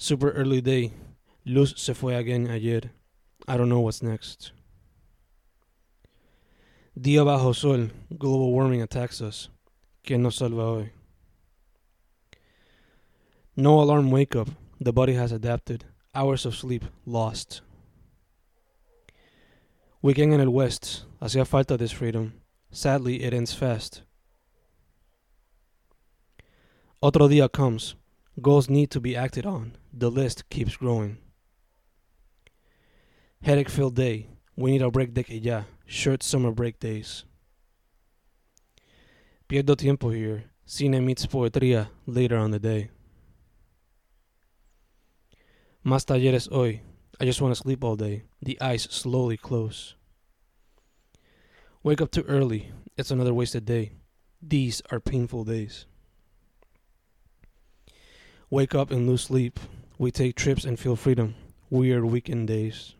Super 0.00 0.30
early 0.30 0.60
day. 0.60 0.92
Luz 1.44 1.74
se 1.76 1.92
fue 1.92 2.14
again 2.14 2.48
ayer. 2.48 2.92
I 3.48 3.56
don't 3.56 3.68
know 3.68 3.80
what's 3.80 4.00
next. 4.00 4.52
Día 6.96 7.24
bajo 7.24 7.52
sol. 7.52 7.90
Global 8.16 8.52
warming 8.52 8.80
attacks 8.80 9.20
us. 9.20 9.48
Que 10.04 10.16
nos 10.16 10.36
salva 10.36 10.62
hoy? 10.62 10.90
No 13.56 13.80
alarm 13.80 14.12
wake 14.12 14.36
up. 14.36 14.48
The 14.80 14.92
body 14.92 15.14
has 15.14 15.32
adapted. 15.32 15.84
Hours 16.14 16.46
of 16.46 16.54
sleep 16.54 16.84
lost. 17.04 17.62
Weekend 20.00 20.32
in 20.32 20.40
el 20.40 20.50
West. 20.50 21.06
Hacía 21.20 21.44
falta 21.44 21.76
this 21.76 21.90
freedom. 21.90 22.34
Sadly, 22.70 23.24
it 23.24 23.34
ends 23.34 23.52
fast. 23.52 24.02
Otro 27.02 27.26
día 27.26 27.50
comes. 27.50 27.96
Goals 28.40 28.68
need 28.68 28.90
to 28.92 29.00
be 29.00 29.16
acted 29.16 29.46
on. 29.46 29.72
The 29.92 30.10
list 30.10 30.48
keeps 30.48 30.76
growing. 30.76 31.18
Headache 33.42 33.68
filled 33.68 33.96
day. 33.96 34.28
We 34.56 34.70
need 34.72 34.82
a 34.82 34.90
break 34.90 35.14
de 35.14 35.24
que 35.24 35.36
ya. 35.36 35.64
Short 35.86 36.22
summer 36.22 36.52
break 36.52 36.78
days. 36.78 37.24
Pierdo 39.48 39.76
tiempo 39.76 40.10
here. 40.10 40.44
Cine 40.66 41.02
meets 41.02 41.26
poetría 41.26 41.88
later 42.06 42.36
on 42.36 42.50
the 42.50 42.58
day. 42.58 42.90
Más 45.84 46.04
talleres 46.04 46.48
hoy. 46.52 46.82
I 47.20 47.24
just 47.24 47.40
want 47.40 47.54
to 47.54 47.60
sleep 47.60 47.82
all 47.82 47.96
day. 47.96 48.24
The 48.42 48.60
eyes 48.60 48.82
slowly 48.82 49.36
close. 49.36 49.96
Wake 51.82 52.00
up 52.00 52.10
too 52.10 52.24
early. 52.28 52.70
It's 52.96 53.10
another 53.10 53.32
wasted 53.32 53.64
day. 53.64 53.92
These 54.42 54.82
are 54.90 55.00
painful 55.00 55.44
days. 55.44 55.86
Wake 58.50 58.74
up 58.74 58.90
and 58.90 59.06
lose 59.06 59.22
sleep. 59.22 59.60
We 59.98 60.10
take 60.10 60.34
trips 60.34 60.64
and 60.64 60.80
feel 60.80 60.96
freedom. 60.96 61.34
Weird 61.68 62.06
weekend 62.06 62.48
days. 62.48 62.94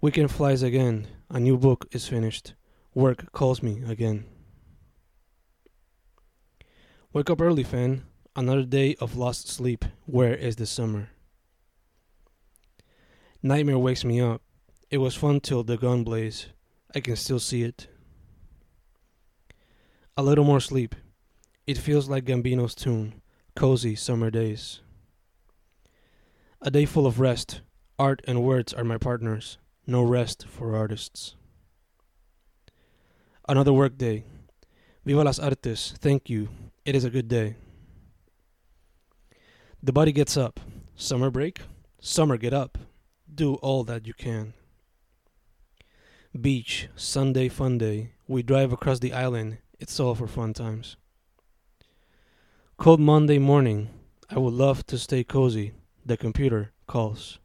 Weekend 0.00 0.32
flies 0.32 0.64
again. 0.64 1.06
A 1.30 1.38
new 1.38 1.56
book 1.56 1.86
is 1.92 2.08
finished. 2.08 2.54
Work 2.92 3.30
calls 3.30 3.62
me 3.62 3.84
again. 3.86 4.24
Wake 7.12 7.30
up 7.30 7.40
early, 7.40 7.62
fan. 7.62 8.04
Another 8.34 8.64
day 8.64 8.96
of 8.96 9.16
lost 9.16 9.46
sleep. 9.46 9.84
Where 10.06 10.34
is 10.34 10.56
the 10.56 10.66
summer? 10.66 11.10
Nightmare 13.44 13.78
wakes 13.78 14.04
me 14.04 14.20
up. 14.20 14.42
It 14.90 14.98
was 14.98 15.14
fun 15.14 15.38
till 15.38 15.62
the 15.62 15.76
gun 15.76 16.02
blaze. 16.02 16.48
I 16.96 16.98
can 16.98 17.14
still 17.14 17.38
see 17.38 17.62
it. 17.62 17.86
A 20.16 20.22
little 20.24 20.44
more 20.44 20.60
sleep. 20.60 20.96
It 21.64 21.78
feels 21.78 22.08
like 22.08 22.24
Gambino's 22.24 22.74
tune. 22.74 23.21
Cozy 23.54 23.94
summer 23.94 24.30
days. 24.30 24.80
A 26.62 26.70
day 26.70 26.86
full 26.86 27.06
of 27.06 27.20
rest. 27.20 27.60
Art 27.98 28.22
and 28.26 28.42
words 28.42 28.72
are 28.72 28.82
my 28.82 28.96
partners. 28.96 29.58
No 29.86 30.02
rest 30.02 30.46
for 30.48 30.74
artists. 30.74 31.36
Another 33.46 33.72
work 33.72 33.98
day. 33.98 34.24
Viva 35.04 35.22
las 35.22 35.38
artes. 35.38 35.94
Thank 35.98 36.30
you. 36.30 36.48
It 36.84 36.94
is 36.94 37.04
a 37.04 37.10
good 37.10 37.28
day. 37.28 37.56
The 39.82 39.92
body 39.92 40.12
gets 40.12 40.36
up. 40.36 40.58
Summer 40.96 41.30
break? 41.30 41.60
Summer 42.00 42.38
get 42.38 42.54
up. 42.54 42.78
Do 43.32 43.56
all 43.56 43.84
that 43.84 44.06
you 44.06 44.14
can. 44.14 44.54
Beach, 46.40 46.88
Sunday 46.96 47.48
fun 47.48 47.76
day. 47.76 48.12
We 48.26 48.42
drive 48.42 48.72
across 48.72 49.00
the 49.00 49.12
island. 49.12 49.58
It's 49.78 50.00
all 50.00 50.14
for 50.14 50.26
fun 50.26 50.54
times. 50.54 50.96
Cold 52.82 52.98
Monday 52.98 53.38
morning. 53.38 53.90
I 54.28 54.40
would 54.40 54.54
love 54.54 54.84
to 54.86 54.98
stay 54.98 55.22
cozy. 55.22 55.72
The 56.04 56.16
computer 56.16 56.72
calls. 56.88 57.38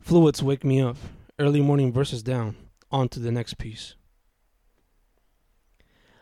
Fluids 0.00 0.42
wake 0.42 0.64
me 0.64 0.80
up. 0.80 0.96
Early 1.38 1.60
morning 1.60 1.92
verses 1.92 2.22
down. 2.22 2.56
On 2.90 3.06
to 3.10 3.20
the 3.20 3.30
next 3.30 3.58
piece. 3.58 3.96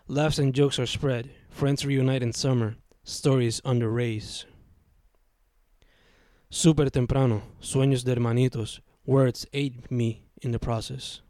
Laughs 0.08 0.40
and 0.40 0.52
jokes 0.52 0.80
are 0.80 0.86
spread. 0.86 1.30
Friends 1.48 1.86
reunite 1.86 2.24
in 2.24 2.32
summer. 2.32 2.74
Stories 3.04 3.60
under 3.64 3.88
rays. 3.88 4.44
Super 6.50 6.86
temprano. 6.86 7.42
Sueños 7.60 8.02
de 8.02 8.16
hermanitos. 8.16 8.80
Words 9.06 9.46
aid 9.52 9.88
me 9.92 10.24
in 10.42 10.50
the 10.50 10.58
process. 10.58 11.20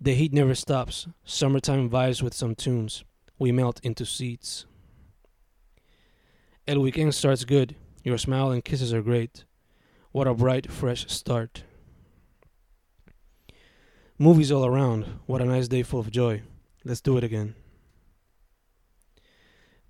The 0.00 0.14
heat 0.14 0.32
never 0.32 0.54
stops. 0.54 1.06
Summertime 1.24 1.88
vibes 1.88 2.22
with 2.22 2.34
some 2.34 2.54
tunes. 2.54 3.04
We 3.38 3.50
melt 3.50 3.80
into 3.82 4.04
seats. 4.04 4.66
El 6.68 6.80
weekend 6.80 7.14
starts 7.14 7.44
good. 7.44 7.76
Your 8.04 8.18
smile 8.18 8.50
and 8.50 8.64
kisses 8.64 8.92
are 8.92 9.02
great. 9.02 9.44
What 10.12 10.26
a 10.26 10.34
bright, 10.34 10.70
fresh 10.70 11.08
start. 11.08 11.64
Movies 14.18 14.52
all 14.52 14.66
around. 14.66 15.20
What 15.26 15.42
a 15.42 15.44
nice 15.44 15.68
day 15.68 15.82
full 15.82 16.00
of 16.00 16.10
joy. 16.10 16.42
Let's 16.84 17.00
do 17.00 17.16
it 17.16 17.24
again. 17.24 17.54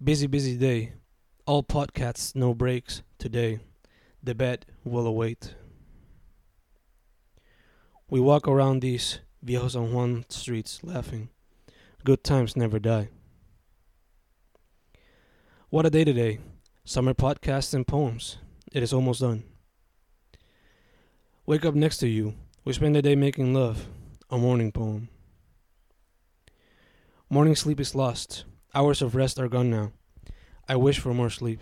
Busy, 0.02 0.26
busy 0.26 0.56
day. 0.56 0.92
All 1.46 1.62
podcasts, 1.62 2.34
no 2.34 2.54
breaks 2.54 3.02
today. 3.18 3.60
The 4.22 4.34
bed 4.34 4.66
will 4.84 5.06
await. 5.06 5.54
We 8.08 8.20
walk 8.20 8.46
around 8.46 8.80
these 8.80 9.20
Viejo 9.42 9.68
San 9.68 9.92
Juan 9.92 10.24
streets 10.28 10.82
laughing. 10.82 11.28
Good 12.04 12.24
times 12.24 12.56
never 12.56 12.78
die. 12.78 13.08
What 15.68 15.86
a 15.86 15.90
day 15.90 16.04
today. 16.04 16.38
Summer 16.84 17.14
podcasts 17.14 17.74
and 17.74 17.86
poems. 17.86 18.38
It 18.72 18.82
is 18.82 18.92
almost 18.92 19.20
done. 19.20 19.44
Wake 21.44 21.64
up 21.64 21.74
next 21.74 21.98
to 21.98 22.08
you. 22.08 22.34
We 22.64 22.72
spend 22.72 22.96
the 22.96 23.02
day 23.02 23.14
making 23.14 23.54
love. 23.54 23.86
A 24.30 24.38
morning 24.38 24.72
poem. 24.72 25.08
Morning 27.30 27.54
sleep 27.54 27.78
is 27.78 27.94
lost. 27.94 28.44
Hours 28.74 29.02
of 29.02 29.14
rest 29.14 29.38
are 29.38 29.48
gone 29.48 29.70
now. 29.70 29.92
I 30.68 30.76
wish 30.76 30.98
for 30.98 31.14
more 31.14 31.30
sleep. 31.30 31.60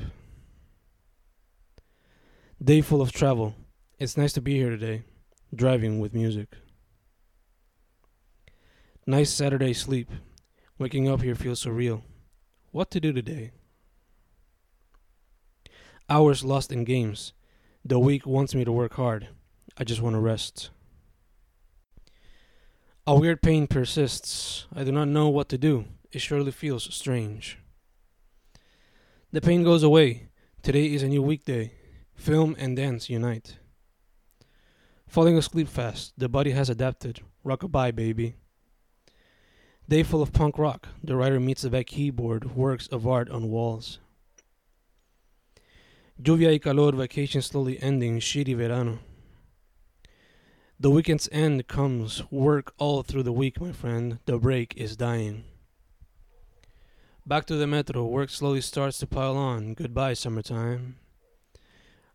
Day 2.62 2.80
full 2.80 3.02
of 3.02 3.12
travel. 3.12 3.54
It's 3.98 4.16
nice 4.16 4.32
to 4.34 4.40
be 4.40 4.56
here 4.56 4.70
today, 4.70 5.02
driving 5.54 6.00
with 6.00 6.14
music. 6.14 6.48
Nice 9.06 9.30
Saturday 9.30 9.74
sleep. 9.74 10.10
Waking 10.78 11.10
up 11.10 11.20
here 11.20 11.34
feels 11.34 11.62
surreal. 11.62 12.02
What 12.70 12.90
to 12.92 13.00
do 13.00 13.12
today? 13.12 13.50
Hours 16.08 16.42
lost 16.42 16.72
in 16.72 16.84
games. 16.84 17.34
The 17.84 17.98
week 17.98 18.24
wants 18.24 18.54
me 18.54 18.64
to 18.64 18.72
work 18.72 18.94
hard. 18.94 19.28
I 19.76 19.84
just 19.84 20.00
want 20.00 20.14
to 20.16 20.20
rest. 20.20 20.70
A 23.06 23.14
weird 23.14 23.42
pain 23.42 23.66
persists. 23.66 24.66
I 24.74 24.84
do 24.84 24.92
not 24.92 25.08
know 25.08 25.28
what 25.28 25.50
to 25.50 25.58
do. 25.58 25.84
It 26.10 26.20
surely 26.20 26.50
feels 26.50 26.92
strange. 26.94 27.58
The 29.32 29.42
pain 29.42 29.64
goes 29.64 29.82
away. 29.82 30.28
Today 30.62 30.86
is 30.86 31.02
a 31.02 31.08
new 31.08 31.22
weekday. 31.22 31.72
Film 32.14 32.56
and 32.58 32.74
dance 32.74 33.10
unite. 33.10 33.58
Falling 35.06 35.36
asleep 35.36 35.68
fast. 35.68 36.14
The 36.16 36.30
body 36.30 36.52
has 36.52 36.70
adapted. 36.70 37.20
Rockabye, 37.44 37.94
baby. 37.94 38.36
Day 39.86 40.02
full 40.02 40.22
of 40.22 40.32
punk 40.32 40.56
rock. 40.58 40.88
The 41.02 41.14
writer 41.14 41.38
meets 41.38 41.62
the 41.62 41.70
back 41.70 41.88
keyboard. 41.88 42.56
Works 42.56 42.86
of 42.86 43.06
art 43.06 43.28
on 43.28 43.50
walls. 43.50 43.98
Lluvia 46.22 46.52
y 46.52 46.58
calor. 46.58 46.92
Vacation 46.92 47.42
slowly 47.42 47.82
ending. 47.82 48.18
Shitty 48.18 48.56
verano. 48.56 49.00
The 50.80 50.90
weekend's 50.90 51.28
end 51.30 51.68
comes. 51.68 52.22
Work 52.30 52.72
all 52.78 53.02
through 53.02 53.24
the 53.24 53.32
week, 53.32 53.60
my 53.60 53.72
friend. 53.72 54.18
The 54.24 54.38
break 54.38 54.74
is 54.76 54.96
dying. 54.96 55.44
Back 57.26 57.44
to 57.46 57.56
the 57.56 57.66
metro. 57.66 58.04
Work 58.06 58.30
slowly 58.30 58.62
starts 58.62 58.98
to 58.98 59.06
pile 59.06 59.36
on. 59.36 59.74
Goodbye, 59.74 60.14
summertime. 60.14 60.96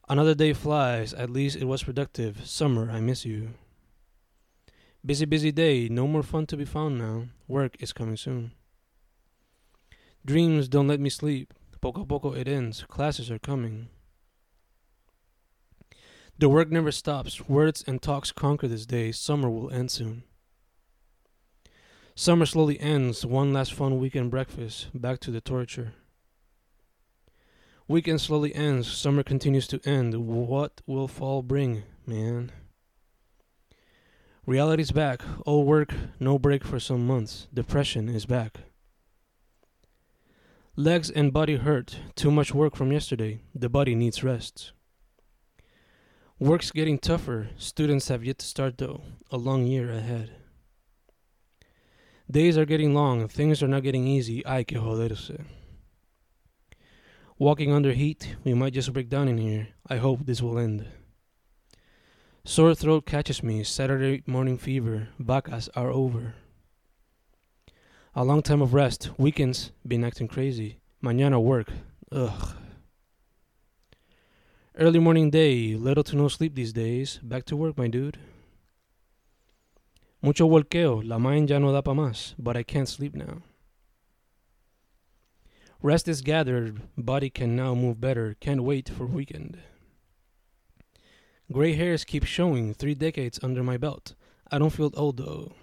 Another 0.08 0.34
day 0.34 0.54
flies. 0.54 1.14
At 1.14 1.30
least 1.30 1.56
it 1.56 1.66
was 1.66 1.84
productive. 1.84 2.48
Summer, 2.48 2.90
I 2.90 3.00
miss 3.00 3.26
you. 3.26 3.50
Busy, 5.06 5.26
busy 5.26 5.52
day. 5.52 5.88
No 5.88 6.08
more 6.08 6.24
fun 6.24 6.46
to 6.48 6.58
be 6.58 6.66
found 6.66 6.98
now. 6.98 7.28
Work 7.48 7.78
is 7.80 7.94
coming 7.94 8.18
soon. 8.18 8.52
Dreams 10.26 10.68
don't 10.68 10.88
let 10.88 11.00
me 11.00 11.10
sleep. 11.10 11.54
Poco 11.80 12.04
poco 12.04 12.34
it 12.34 12.48
ends. 12.48 12.84
Classes 12.90 13.32
are 13.32 13.40
coming. 13.40 13.88
The 16.38 16.50
work 16.50 16.70
never 16.70 16.92
stops. 16.92 17.48
Words 17.48 17.84
and 17.88 18.02
talks 18.02 18.34
conquer 18.34 18.68
this 18.68 18.86
day. 18.86 19.14
Summer 19.14 19.50
will 19.50 19.72
end 19.72 19.90
soon. 19.90 20.24
Summer 22.14 22.46
slowly 22.46 22.78
ends. 22.82 23.26
One 23.26 23.54
last 23.54 23.74
fun 23.74 24.00
weekend 24.00 24.32
breakfast. 24.32 24.90
Back 24.94 25.22
to 25.22 25.32
the 25.32 25.40
torture. 25.40 25.94
Weekend 27.88 28.20
slowly 28.20 28.54
ends. 28.54 28.92
Summer 28.92 29.24
continues 29.24 29.68
to 29.68 29.80
end. 29.86 30.14
What 30.28 30.82
will 30.86 31.08
fall 31.08 31.42
bring, 31.42 31.84
man? 32.06 32.52
Reality's 34.50 34.90
back. 34.90 35.22
All 35.46 35.64
work, 35.64 35.94
no 36.20 36.40
break 36.40 36.64
for 36.64 36.80
some 36.80 37.06
months. 37.06 37.48
Depression 37.54 38.10
is 38.10 38.26
back. 38.26 38.62
Legs 40.76 41.12
and 41.12 41.32
body 41.32 41.58
hurt. 41.58 42.00
Too 42.16 42.32
much 42.32 42.52
work 42.52 42.76
from 42.76 42.92
yesterday. 42.92 43.42
The 43.54 43.70
body 43.70 43.94
needs 43.94 44.24
rest. 44.24 44.72
Work's 46.40 46.72
getting 46.72 46.98
tougher. 46.98 47.50
Students 47.60 48.08
have 48.08 48.24
yet 48.24 48.40
to 48.40 48.46
start, 48.48 48.80
though. 48.80 49.04
A 49.30 49.38
long 49.38 49.68
year 49.68 49.92
ahead. 49.92 50.32
Days 52.32 52.58
are 52.58 52.66
getting 52.66 52.96
long. 52.96 53.28
Things 53.28 53.62
are 53.62 53.68
not 53.68 53.84
getting 53.84 54.08
easy. 54.08 54.42
Hay 54.48 54.64
que 54.64 54.80
joderse. 54.80 55.46
Walking 57.38 57.72
under 57.72 57.92
heat, 57.92 58.36
we 58.44 58.56
might 58.56 58.74
just 58.74 58.92
break 58.94 59.10
down 59.10 59.28
in 59.28 59.38
here. 59.38 59.68
I 59.88 59.98
hope 59.98 60.26
this 60.26 60.42
will 60.42 60.58
end. 60.58 60.88
Sore 62.50 62.74
throat 62.74 63.06
catches 63.06 63.44
me. 63.44 63.64
Saturday 63.64 64.24
morning 64.26 64.58
fever. 64.58 65.10
Vacas 65.20 65.70
are 65.76 65.92
over. 65.92 66.34
A 68.16 68.26
long 68.26 68.42
time 68.42 68.60
of 68.60 68.74
rest. 68.74 69.12
Weekends 69.20 69.72
been 69.88 70.04
acting 70.04 70.28
crazy. 70.28 70.80
Mañana 71.00 71.40
work. 71.40 71.68
Ugh. 72.12 72.56
Early 74.76 74.98
morning 74.98 75.30
day, 75.30 75.76
little 75.76 76.04
to 76.06 76.16
no 76.16 76.28
sleep 76.28 76.56
these 76.56 76.74
days. 76.74 77.20
Back 77.22 77.46
to 77.46 77.56
work, 77.56 77.78
my 77.78 77.88
dude. 77.88 78.18
Mucho 80.24 80.50
volqueo, 80.50 81.08
la 81.08 81.20
mind 81.20 81.52
ya 81.52 81.60
no 81.60 81.72
da 81.72 81.82
pa 81.82 81.94
más, 81.94 82.34
but 82.40 82.58
I 82.58 82.64
can't 82.64 82.90
sleep 82.90 83.14
now. 83.14 83.44
Rest 85.84 86.08
is 86.08 86.22
gathered, 86.22 86.82
body 86.98 87.30
can 87.30 87.56
now 87.56 87.76
move 87.76 88.02
better, 88.02 88.36
can't 88.40 88.64
wait 88.64 88.90
for 88.90 89.06
weekend. 89.06 89.60
Gray 91.52 91.74
hairs 91.74 92.04
keep 92.04 92.26
showing, 92.26 92.74
three 92.74 92.94
decades 92.94 93.40
under 93.42 93.64
my 93.64 93.78
belt. 93.78 94.14
I 94.52 94.60
don't 94.60 94.70
feel 94.70 94.92
old 94.96 95.18
though. 95.18 95.54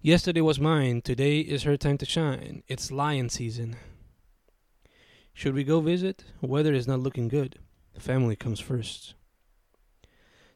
Yesterday 0.00 0.40
was 0.40 0.60
mine, 0.60 1.02
today 1.02 1.40
is 1.40 1.64
her 1.64 1.76
time 1.76 1.98
to 1.98 2.06
shine. 2.06 2.62
It's 2.68 2.92
lion 2.92 3.28
season. 3.28 3.76
Should 5.32 5.54
we 5.54 5.64
go 5.64 5.80
visit? 5.80 6.24
Weather 6.40 6.72
is 6.72 6.86
not 6.86 7.00
looking 7.00 7.26
good. 7.26 7.58
Family 7.98 8.36
comes 8.36 8.60
first. 8.60 9.14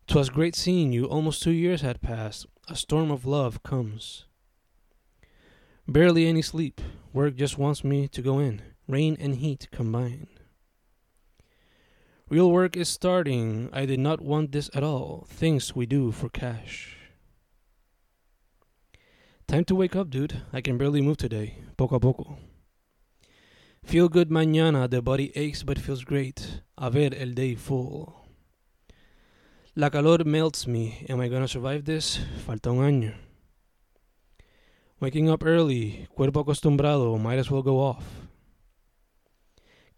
'Twas 0.06 0.30
great 0.30 0.54
seeing 0.54 0.92
you, 0.92 1.04
almost 1.04 1.42
two 1.42 1.50
years 1.50 1.82
had 1.82 2.00
passed. 2.00 2.46
A 2.68 2.76
storm 2.76 3.10
of 3.10 3.26
love 3.26 3.62
comes. 3.62 4.24
Barely 5.86 6.26
any 6.26 6.42
sleep. 6.42 6.80
Work 7.12 7.34
just 7.34 7.58
wants 7.58 7.82
me 7.82 8.08
to 8.08 8.22
go 8.22 8.38
in. 8.38 8.62
Rain 8.86 9.16
and 9.18 9.34
heat 9.34 9.68
combine. 9.72 10.28
Real 12.30 12.50
work 12.50 12.76
is 12.76 12.90
starting. 12.90 13.70
I 13.72 13.86
did 13.86 14.00
not 14.00 14.20
want 14.20 14.52
this 14.52 14.68
at 14.74 14.82
all. 14.82 15.26
Things 15.30 15.74
we 15.74 15.86
do 15.86 16.12
for 16.12 16.28
cash. 16.28 16.94
Time 19.46 19.64
to 19.64 19.74
wake 19.74 19.96
up, 19.96 20.10
dude. 20.10 20.42
I 20.52 20.60
can 20.60 20.76
barely 20.76 21.00
move 21.00 21.16
today. 21.16 21.54
Poco 21.78 21.96
a 21.96 22.00
poco. 22.00 22.36
Feel 23.82 24.10
good 24.10 24.28
mañana. 24.28 24.90
The 24.90 25.00
body 25.00 25.32
aches 25.34 25.62
but 25.62 25.78
feels 25.78 26.04
great. 26.04 26.60
A 26.76 26.90
ver 26.90 27.14
el 27.16 27.32
day 27.32 27.54
full. 27.54 28.14
La 29.74 29.88
calor 29.88 30.22
melts 30.26 30.66
me. 30.66 31.06
Am 31.08 31.20
I 31.20 31.28
gonna 31.28 31.48
survive 31.48 31.86
this? 31.86 32.18
Falta 32.46 32.70
un 32.70 32.84
año. 32.84 33.14
Waking 35.00 35.30
up 35.30 35.46
early. 35.46 36.06
Cuerpo 36.14 36.40
acostumbrado. 36.40 37.18
Might 37.18 37.38
as 37.38 37.50
well 37.50 37.62
go 37.62 37.78
off. 37.78 38.27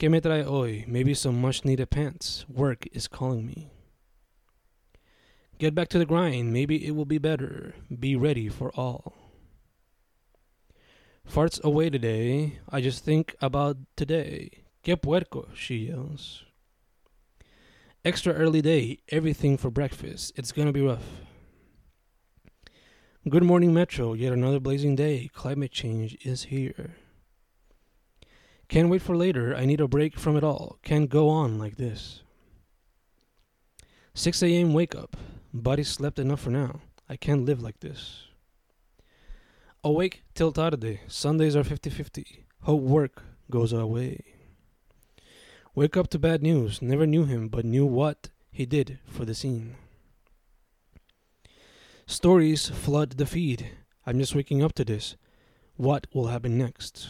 ¿Qué 0.01 0.09
me 0.09 0.23
trae 0.23 0.47
hoy? 0.47 0.87
Maybe 0.89 1.13
some 1.13 1.43
much 1.43 1.63
needed 1.63 1.91
pants. 1.91 2.47
Work 2.49 2.87
is 2.91 3.07
calling 3.07 3.47
me. 3.47 3.71
Get 5.59 5.75
back 5.75 5.89
to 5.89 5.99
the 5.99 6.07
grind. 6.07 6.55
Maybe 6.55 6.87
it 6.87 6.93
will 6.93 7.05
be 7.05 7.19
better. 7.19 7.75
Be 7.95 8.17
ready 8.17 8.49
for 8.49 8.71
all. 8.75 9.13
Farts 11.29 11.63
away 11.63 11.91
today. 11.91 12.61
I 12.71 12.81
just 12.81 13.05
think 13.05 13.37
about 13.43 13.77
today. 13.95 14.63
Que 14.83 14.97
puerco, 14.97 15.49
she 15.55 15.89
yells. 15.89 16.45
Extra 18.03 18.33
early 18.33 18.63
day. 18.63 19.01
Everything 19.11 19.59
for 19.59 19.71
breakfast. 19.71 20.33
It's 20.35 20.51
gonna 20.51 20.73
be 20.73 20.81
rough. 20.81 21.21
Good 23.29 23.45
morning, 23.45 23.75
Metro. 23.75 24.15
Yet 24.15 24.33
another 24.33 24.61
blazing 24.61 24.97
day. 24.97 25.29
Climate 25.35 25.73
change 25.73 26.17
is 26.25 26.45
here. 26.45 26.97
Can't 28.71 28.89
wait 28.89 29.03
for 29.03 29.17
later. 29.17 29.53
I 29.53 29.67
need 29.67 29.81
a 29.81 29.89
break 29.89 30.17
from 30.17 30.37
it 30.37 30.45
all. 30.45 30.79
Can't 30.85 31.11
go 31.11 31.29
on 31.29 31.59
like 31.59 31.77
this. 31.77 32.23
6 34.15 34.45
a.m. 34.45 34.73
wake 34.73 34.95
up. 34.95 35.17
Body 35.53 35.83
slept 35.83 36.21
enough 36.21 36.43
for 36.43 36.51
now. 36.51 36.79
I 37.09 37.17
can't 37.17 37.45
live 37.45 37.61
like 37.61 37.81
this. 37.81 38.29
Awake 39.83 40.23
till 40.35 40.53
tarde. 40.53 41.01
Sundays 41.09 41.57
are 41.57 41.65
50 41.65 41.91
50. 41.91 42.47
Hope 42.63 42.83
work 42.83 43.25
goes 43.51 43.73
away. 43.73 44.23
Wake 45.75 45.97
up 45.97 46.09
to 46.11 46.19
bad 46.21 46.41
news. 46.41 46.81
Never 46.81 47.07
knew 47.07 47.25
him, 47.25 47.49
but 47.49 47.65
knew 47.65 47.87
what 47.87 48.31
he 48.53 48.67
did 48.67 49.01
for 49.05 49.25
the 49.25 49.35
scene. 49.35 49.75
Stories 52.07 52.69
flood 52.69 53.17
the 53.17 53.27
feed. 53.27 53.71
I'm 54.07 54.21
just 54.21 54.37
waking 54.37 54.63
up 54.63 54.75
to 54.75 54.85
this. 54.85 55.17
What 55.75 56.07
will 56.15 56.29
happen 56.29 56.57
next? 56.57 57.09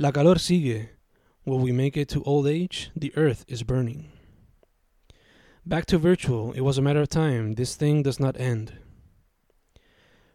La 0.00 0.12
calor 0.12 0.38
sigue. 0.38 0.90
Will 1.44 1.58
we 1.58 1.72
make 1.72 1.96
it 1.96 2.08
to 2.10 2.22
old 2.22 2.46
age? 2.46 2.92
The 2.94 3.12
earth 3.16 3.44
is 3.48 3.64
burning. 3.64 4.12
Back 5.66 5.86
to 5.86 5.98
virtual. 5.98 6.52
It 6.52 6.60
was 6.60 6.78
a 6.78 6.82
matter 6.82 7.02
of 7.02 7.08
time. 7.08 7.54
This 7.54 7.74
thing 7.74 8.04
does 8.04 8.20
not 8.20 8.38
end. 8.38 8.74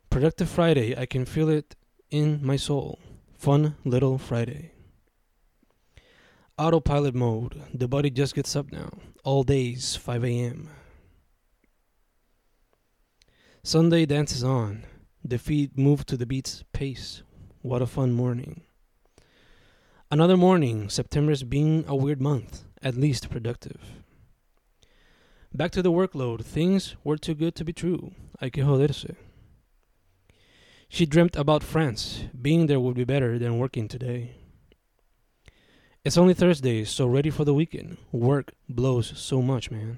Productive 0.10 0.50
Friday. 0.50 0.98
I 0.98 1.06
can 1.06 1.24
feel 1.24 1.48
it 1.48 1.76
in 2.12 2.46
my 2.46 2.58
soul. 2.58 3.00
Fun 3.38 3.78
little 3.86 4.18
Friday. 4.18 4.74
Autopilot 6.58 7.16
mode. 7.16 7.62
The 7.74 7.88
body 7.88 8.10
just 8.10 8.36
gets 8.36 8.58
up 8.58 8.70
now. 8.70 8.90
All 9.24 9.44
days, 9.44 9.96
5 9.96 10.26
a.m. 10.26 10.70
Sunday 13.64 14.06
dances 14.06 14.44
on. 14.44 14.84
The 15.24 15.38
feet 15.38 15.78
move 15.78 16.06
to 16.08 16.18
the 16.18 16.26
beat's 16.26 16.66
pace. 16.74 17.24
What 17.62 17.82
a 17.82 17.88
fun 17.88 18.12
morning. 18.12 18.64
Another 20.14 20.38
morning, 20.38 20.90
September's 20.90 21.42
being 21.42 21.86
a 21.88 21.96
weird 21.96 22.22
month, 22.22 22.66
at 22.84 22.94
least 22.94 23.32
productive. 23.32 23.82
Back 25.52 25.72
to 25.72 25.82
the 25.82 25.92
workload, 25.92 26.46
things 26.46 26.96
were 27.04 27.18
too 27.18 27.34
good 27.34 27.56
to 27.56 27.66
be 27.66 27.74
true. 27.74 28.14
Hay 28.40 28.52
que 28.52 28.64
joderse. 28.64 29.16
She 30.88 31.08
dreamt 31.08 31.36
about 31.36 31.64
France. 31.64 32.26
Being 32.40 32.68
there 32.68 32.80
would 32.80 32.94
be 32.94 33.06
better 33.06 33.40
than 33.40 33.58
working 33.58 33.88
today. 33.88 34.36
It's 36.06 36.20
only 36.20 36.36
Thursday, 36.36 36.84
so 36.84 37.08
ready 37.08 37.32
for 37.32 37.44
the 37.44 37.56
weekend. 37.56 37.98
Work 38.12 38.54
blows 38.70 39.14
so 39.16 39.42
much, 39.42 39.72
man. 39.72 39.98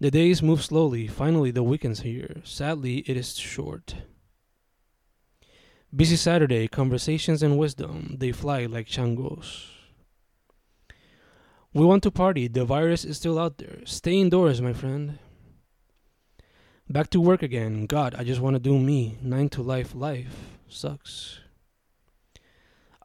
The 0.00 0.10
days 0.10 0.42
move 0.42 0.64
slowly. 0.64 1.06
Finally, 1.06 1.50
the 1.50 1.62
weekend's 1.62 2.00
here. 2.00 2.40
Sadly, 2.44 3.00
it 3.00 3.18
is 3.18 3.36
short. 3.36 3.96
Busy 5.94 6.16
Saturday, 6.16 6.68
conversations 6.68 7.42
and 7.42 7.56
wisdom, 7.56 8.16
they 8.18 8.30
fly 8.30 8.66
like 8.66 8.86
changos. 8.86 9.68
We 11.72 11.84
want 11.84 12.02
to 12.02 12.10
party, 12.10 12.46
the 12.46 12.66
virus 12.66 13.06
is 13.06 13.16
still 13.16 13.38
out 13.38 13.56
there. 13.56 13.78
Stay 13.86 14.20
indoors, 14.20 14.60
my 14.60 14.74
friend. 14.74 15.18
Back 16.90 17.08
to 17.10 17.20
work 17.20 17.42
again. 17.42 17.86
God, 17.86 18.14
I 18.14 18.24
just 18.24 18.40
want 18.40 18.54
to 18.54 18.60
do 18.60 18.78
me. 18.78 19.16
Nine 19.22 19.48
to 19.50 19.62
life, 19.62 19.94
life 19.94 20.58
sucks. 20.68 21.40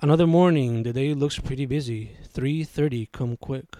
Another 0.01 0.27
morning, 0.27 0.83
the 0.83 0.91
day 0.91 1.13
looks 1.13 1.39
pretty 1.39 1.65
busy. 1.65 2.17
3:30 2.33 3.09
come 3.13 3.37
quick. 3.37 3.77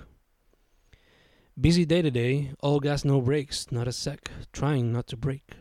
Busy 1.59 1.83
day 1.83 2.01
today, 2.01 2.53
all 2.61 2.79
gas 2.79 3.03
no 3.03 3.19
brakes, 3.19 3.69
not 3.69 3.87
a 3.87 3.91
sec, 3.91 4.31
trying 4.53 4.93
not 4.93 5.07
to 5.07 5.17
break. 5.17 5.55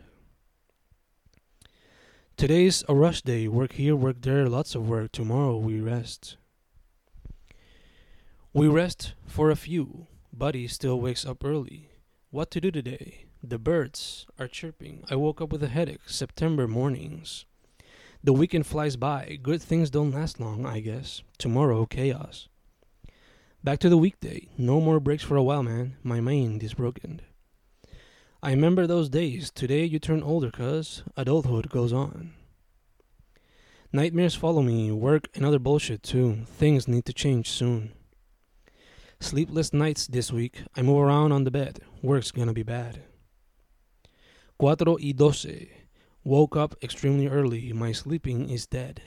Today's 2.42 2.82
a 2.88 2.94
rush 2.96 3.22
day. 3.22 3.46
Work 3.46 3.74
here, 3.74 3.94
work 3.94 4.20
there, 4.22 4.48
lots 4.48 4.74
of 4.74 4.88
work. 4.88 5.12
Tomorrow 5.12 5.58
we 5.58 5.80
rest. 5.80 6.38
We 8.52 8.66
rest 8.66 9.14
for 9.28 9.48
a 9.48 9.54
few. 9.54 10.08
Buddy 10.32 10.66
still 10.66 11.00
wakes 11.00 11.24
up 11.24 11.44
early. 11.44 11.90
What 12.30 12.50
to 12.50 12.60
do 12.60 12.72
today? 12.72 13.26
The 13.44 13.60
birds 13.60 14.26
are 14.40 14.48
chirping. 14.48 15.04
I 15.08 15.14
woke 15.14 15.40
up 15.40 15.52
with 15.52 15.62
a 15.62 15.68
headache. 15.68 16.00
September 16.06 16.66
mornings. 16.66 17.44
The 18.24 18.32
weekend 18.32 18.66
flies 18.66 18.96
by. 18.96 19.38
Good 19.40 19.62
things 19.62 19.88
don't 19.88 20.10
last 20.10 20.40
long, 20.40 20.66
I 20.66 20.80
guess. 20.80 21.22
Tomorrow, 21.38 21.86
chaos. 21.86 22.48
Back 23.62 23.78
to 23.78 23.88
the 23.88 23.96
weekday. 23.96 24.48
No 24.58 24.80
more 24.80 24.98
breaks 24.98 25.22
for 25.22 25.36
a 25.36 25.44
while, 25.44 25.62
man. 25.62 25.94
My 26.02 26.20
mind 26.20 26.64
is 26.64 26.74
broken. 26.74 27.20
I 28.44 28.50
remember 28.50 28.88
those 28.88 29.08
days. 29.08 29.52
Today 29.52 29.84
you 29.84 30.00
turn 30.00 30.20
older, 30.20 30.50
cuz 30.50 31.04
adulthood 31.16 31.68
goes 31.68 31.92
on. 31.92 32.34
Nightmares 33.92 34.34
follow 34.34 34.62
me, 34.62 34.90
work 34.90 35.28
and 35.36 35.44
other 35.44 35.60
bullshit 35.60 36.02
too. 36.02 36.44
Things 36.46 36.88
need 36.88 37.04
to 37.04 37.12
change 37.12 37.48
soon. 37.48 37.92
Sleepless 39.20 39.72
nights 39.72 40.08
this 40.08 40.32
week. 40.32 40.64
I 40.74 40.82
move 40.82 40.98
around 40.98 41.30
on 41.30 41.44
the 41.44 41.52
bed. 41.52 41.82
Work's 42.02 42.32
gonna 42.32 42.52
be 42.52 42.64
bad. 42.64 43.04
Cuatro 44.58 44.98
y 45.00 45.12
doce. 45.12 45.68
Woke 46.24 46.56
up 46.56 46.74
extremely 46.82 47.28
early. 47.28 47.72
My 47.72 47.92
sleeping 47.92 48.50
is 48.50 48.66
dead. 48.66 49.02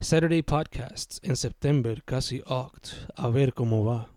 Saturday 0.00 0.42
podcasts 0.42 1.18
in 1.24 1.34
September 1.34 1.96
casi 2.06 2.42
oct. 2.42 3.08
A 3.16 3.28
ver 3.32 3.50
cómo 3.50 3.84
va. 3.84 4.08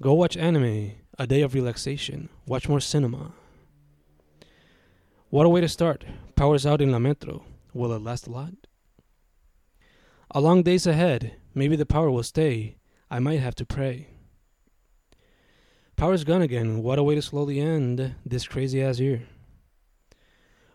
Go 0.00 0.14
watch 0.14 0.38
anime. 0.38 0.92
A 1.18 1.26
day 1.26 1.40
of 1.40 1.54
relaxation. 1.54 2.28
Watch 2.46 2.68
more 2.68 2.78
cinema. 2.78 3.32
What 5.30 5.46
a 5.46 5.48
way 5.48 5.62
to 5.62 5.68
start. 5.68 6.04
Power's 6.34 6.66
out 6.66 6.82
in 6.82 6.92
La 6.92 6.98
Metro. 6.98 7.42
Will 7.72 7.92
it 7.94 8.02
last 8.02 8.26
a 8.26 8.30
lot? 8.30 8.52
A 10.30 10.42
long 10.42 10.62
days 10.62 10.86
ahead. 10.86 11.36
Maybe 11.54 11.74
the 11.74 11.86
power 11.86 12.10
will 12.10 12.22
stay. 12.22 12.76
I 13.10 13.18
might 13.18 13.40
have 13.40 13.54
to 13.54 13.64
pray. 13.64 14.08
Power's 15.96 16.24
gone 16.24 16.42
again. 16.42 16.82
What 16.82 16.98
a 16.98 17.02
way 17.02 17.14
to 17.14 17.22
slowly 17.22 17.60
end 17.60 18.14
this 18.26 18.46
crazy 18.46 18.82
ass 18.82 18.98
year. 18.98 19.22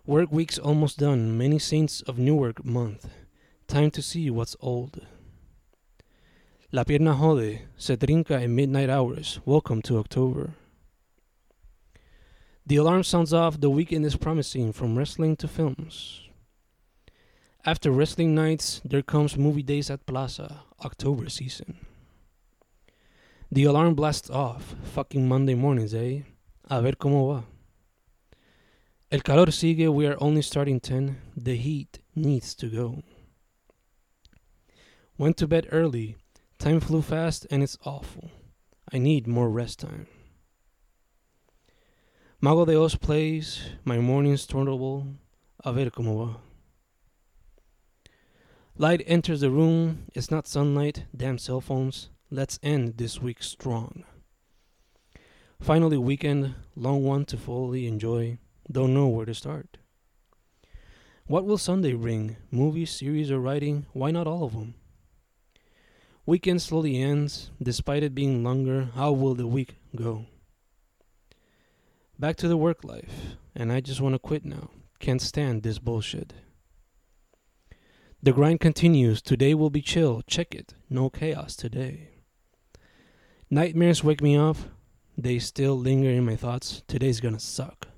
Work 0.08 0.32
week's 0.32 0.58
almost 0.58 0.98
done. 0.98 1.38
Many 1.38 1.60
saints 1.60 2.02
of 2.02 2.18
Newark 2.18 2.66
month. 2.66 3.08
Time 3.68 3.92
to 3.92 4.02
see 4.02 4.32
what's 4.32 4.56
old. 4.60 5.06
La 6.74 6.86
pierna 6.86 7.14
jode, 7.14 7.68
se 7.76 7.98
trinca 7.98 8.42
in 8.42 8.56
midnight 8.56 8.90
hours. 8.90 9.42
Welcome 9.46 9.82
to 9.82 9.98
October. 9.98 10.52
The 12.66 12.78
alarm 12.78 13.04
sounds 13.04 13.34
off. 13.34 13.60
The 13.60 13.70
weekend 13.70 14.06
is 14.06 14.16
promising 14.16 14.72
from 14.72 14.98
wrestling 14.98 15.36
to 15.38 15.50
films. 15.50 16.30
After 17.66 17.92
wrestling 17.92 18.34
nights, 18.34 18.80
there 18.86 19.02
comes 19.02 19.36
movie 19.36 19.64
days 19.64 19.90
at 19.90 20.06
Plaza, 20.06 20.62
October 20.80 21.28
season. 21.28 21.76
The 23.52 23.66
alarm 23.66 23.94
blasts 23.94 24.30
off. 24.30 24.74
Fucking 24.94 25.28
Monday 25.28 25.56
mornings, 25.56 25.94
eh? 25.94 26.22
A 26.70 26.82
ver 26.82 26.94
cómo 26.94 27.34
va. 27.34 27.44
El 29.12 29.20
calor 29.20 29.52
sigue. 29.52 29.94
We 29.94 30.08
are 30.08 30.16
only 30.22 30.42
starting 30.42 30.80
10. 30.80 31.18
The 31.36 31.58
heat 31.58 32.00
needs 32.16 32.56
to 32.56 32.68
go. 32.68 33.04
Went 35.18 35.36
to 35.36 35.48
bed 35.48 35.68
early. 35.70 36.16
Time 36.62 36.80
flew 36.80 37.02
fast 37.02 37.48
and 37.50 37.64
it's 37.64 37.76
awful. 37.86 38.30
I 38.94 39.00
need 39.00 39.26
more 39.26 39.50
rest 39.50 39.80
time. 39.80 40.06
Mago 42.40 42.66
de 42.66 42.80
Oz 42.80 42.94
plays. 42.94 43.64
My 43.84 43.98
morning's 43.98 44.46
tolerable. 44.46 45.08
A 45.66 45.74
ver 45.74 45.90
cómo 45.90 46.24
va. 46.24 46.40
Light 48.78 49.02
enters 49.08 49.42
the 49.42 49.50
room. 49.50 50.06
It's 50.14 50.30
not 50.30 50.48
sunlight. 50.48 51.06
Damn 51.18 51.40
cell 51.40 51.62
phones. 51.62 52.12
Let's 52.30 52.60
end 52.62 52.98
this 52.98 53.20
week 53.20 53.42
strong. 53.42 54.04
Finally, 55.60 55.98
weekend. 55.98 56.54
Long 56.76 57.04
one 57.04 57.26
to 57.26 57.38
fully 57.38 57.88
enjoy. 57.88 58.38
Don't 58.72 58.94
know 58.94 59.08
where 59.08 59.26
to 59.26 59.34
start. 59.34 59.80
What 61.26 61.44
will 61.44 61.58
Sunday 61.58 61.94
bring? 61.94 62.38
Movies, 62.52 62.92
series, 62.92 63.32
or 63.32 63.40
writing? 63.40 63.88
Why 63.94 64.12
not 64.12 64.28
all 64.28 64.44
of 64.44 64.54
them? 64.54 64.76
Weekend 66.32 66.62
slowly 66.62 66.96
ends. 66.96 67.52
Despite 67.62 68.04
it 68.04 68.16
being 68.16 68.42
longer, 68.42 68.92
how 68.96 69.12
will 69.12 69.36
the 69.36 69.46
week 69.46 69.76
go? 69.94 70.28
Back 72.18 72.38
to 72.38 72.48
the 72.48 72.56
work 72.56 72.86
life, 72.86 73.36
and 73.54 73.70
I 73.70 73.82
just 73.82 74.00
want 74.00 74.16
to 74.16 74.20
quit 74.20 74.46
now. 74.46 74.70
Can't 75.00 75.22
stand 75.22 75.62
this 75.62 75.78
bullshit. 75.78 76.32
The 78.24 78.32
grind 78.32 78.62
continues. 78.62 79.22
Today 79.22 79.54
will 79.54 79.70
be 79.70 79.82
chill. 79.82 80.22
Check 80.26 80.56
it. 80.56 80.74
No 80.90 81.10
chaos 81.10 81.54
today. 81.54 82.12
Nightmares 83.50 84.02
wake 84.02 84.22
me 84.22 84.38
up. 84.38 84.56
They 85.18 85.38
still 85.38 85.78
linger 85.78 86.12
in 86.12 86.24
my 86.24 86.38
thoughts. 86.38 86.82
Today's 86.88 87.20
gonna 87.20 87.42
suck. 87.42 87.90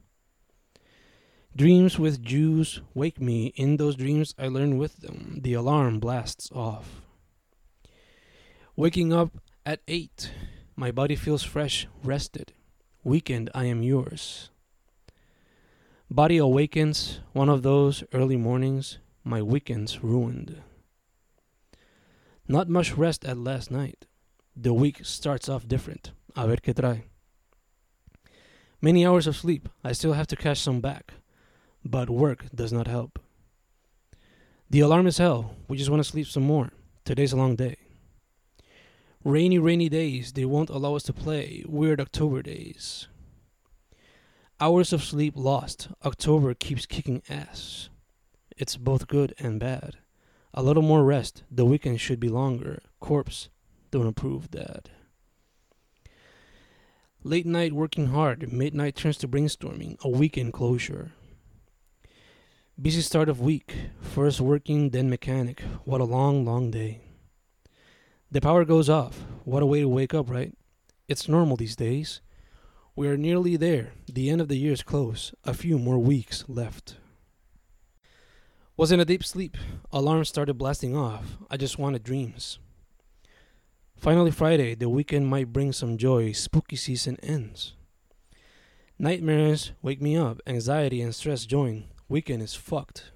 Dreams 1.55 1.99
with 1.99 2.23
Jews 2.23 2.81
wake 2.95 3.21
me. 3.21 3.53
In 3.55 3.77
those 3.77 3.95
dreams, 3.95 4.33
I 4.39 4.47
learn 4.47 4.79
with 4.79 5.01
them. 5.01 5.37
The 5.43 5.53
alarm 5.53 5.99
blasts 5.99 6.49
off. 6.51 7.02
Waking 8.75 9.13
up 9.13 9.37
at 9.67 9.81
8. 9.87 10.31
My 10.75 10.89
body 10.89 11.15
feels 11.15 11.43
fresh, 11.43 11.87
rested. 12.03 12.53
Weekend, 13.03 13.51
I 13.53 13.65
am 13.65 13.83
yours. 13.83 14.49
Body 16.09 16.37
awakens, 16.37 17.19
one 17.33 17.49
of 17.49 17.61
those 17.61 18.03
early 18.13 18.35
mornings, 18.35 18.97
my 19.23 19.43
weekend's 19.43 20.03
ruined. 20.03 20.63
Not 22.47 22.67
much 22.67 22.97
rest 22.97 23.23
at 23.25 23.37
last 23.37 23.69
night. 23.69 24.07
The 24.55 24.73
week 24.73 25.01
starts 25.03 25.47
off 25.47 25.67
different. 25.67 26.11
A 26.35 26.47
ver 26.47 26.57
qué 26.57 26.73
trae. 26.73 27.03
Many 28.81 29.05
hours 29.05 29.27
of 29.27 29.35
sleep. 29.35 29.69
I 29.83 29.91
still 29.91 30.13
have 30.13 30.27
to 30.27 30.35
cash 30.35 30.59
some 30.59 30.81
back. 30.81 31.13
But 31.85 32.09
work 32.09 32.45
does 32.55 32.73
not 32.73 32.87
help. 32.87 33.19
The 34.71 34.79
alarm 34.79 35.05
is 35.05 35.19
hell. 35.19 35.55
We 35.67 35.77
just 35.77 35.91
want 35.91 36.03
to 36.03 36.09
sleep 36.09 36.25
some 36.25 36.43
more. 36.43 36.71
Today's 37.05 37.33
a 37.33 37.37
long 37.37 37.55
day. 37.55 37.82
Rainy, 39.23 39.57
rainy 39.57 39.87
days, 39.87 40.33
they 40.33 40.43
won't 40.43 40.69
allow 40.69 40.95
us 40.95 41.03
to 41.03 41.13
play. 41.13 41.63
Weird 41.65 42.01
October 42.01 42.41
days. 42.41 43.07
Hours 44.59 44.91
of 44.91 45.01
sleep 45.01 45.33
lost. 45.37 45.87
October 46.03 46.53
keeps 46.53 46.85
kicking 46.85 47.23
ass. 47.29 47.89
It's 48.57 48.75
both 48.75 49.07
good 49.07 49.33
and 49.39 49.61
bad. 49.61 49.95
A 50.53 50.61
little 50.61 50.83
more 50.83 51.05
rest. 51.05 51.43
The 51.49 51.63
weekend 51.63 52.01
should 52.01 52.19
be 52.19 52.27
longer. 52.27 52.81
Corpse, 52.99 53.47
don't 53.91 54.07
approve 54.07 54.51
that. 54.51 54.89
Late 57.23 57.45
night 57.45 57.71
working 57.71 58.07
hard. 58.07 58.51
Midnight 58.51 58.97
turns 58.97 59.17
to 59.19 59.27
brainstorming. 59.29 59.97
A 60.03 60.09
weekend 60.09 60.51
closure. 60.51 61.13
Busy 62.79 62.99
start 62.99 63.29
of 63.29 63.39
week. 63.39 63.73
First 64.01 64.41
working, 64.41 64.89
then 64.89 65.09
mechanic. 65.09 65.61
What 65.85 66.01
a 66.01 66.05
long, 66.05 66.43
long 66.43 66.71
day. 66.71 67.12
The 68.33 68.41
power 68.41 68.65
goes 68.65 68.89
off. 68.89 69.25
What 69.43 69.61
a 69.61 69.67
way 69.67 69.81
to 69.81 69.87
wake 69.87 70.15
up, 70.15 70.27
right? 70.27 70.57
It's 71.07 71.29
normal 71.29 71.55
these 71.55 71.75
days. 71.75 72.21
We 72.95 73.07
are 73.07 73.15
nearly 73.15 73.57
there. 73.57 73.91
The 74.11 74.31
end 74.31 74.41
of 74.41 74.47
the 74.47 74.57
year 74.57 74.73
is 74.73 74.81
close. 74.81 75.35
A 75.43 75.53
few 75.53 75.77
more 75.77 75.99
weeks 75.99 76.43
left. 76.47 76.95
Was 78.75 78.91
in 78.91 78.99
a 78.99 79.05
deep 79.05 79.23
sleep. 79.23 79.55
Alarm 79.91 80.25
started 80.25 80.55
blasting 80.55 80.97
off. 80.97 81.37
I 81.51 81.57
just 81.57 81.77
wanted 81.77 82.03
dreams. 82.03 82.57
Finally, 83.95 84.31
Friday. 84.31 84.73
The 84.73 84.89
weekend 84.89 85.27
might 85.27 85.53
bring 85.53 85.71
some 85.71 85.99
joy. 85.99 86.31
Spooky 86.31 86.75
season 86.75 87.19
ends. 87.21 87.75
Nightmares 88.97 89.73
wake 89.83 90.01
me 90.01 90.17
up. 90.17 90.41
Anxiety 90.47 91.03
and 91.03 91.13
stress 91.13 91.45
join. 91.45 91.83
Weekend 92.09 92.41
is 92.41 92.55
fucked. 92.55 93.11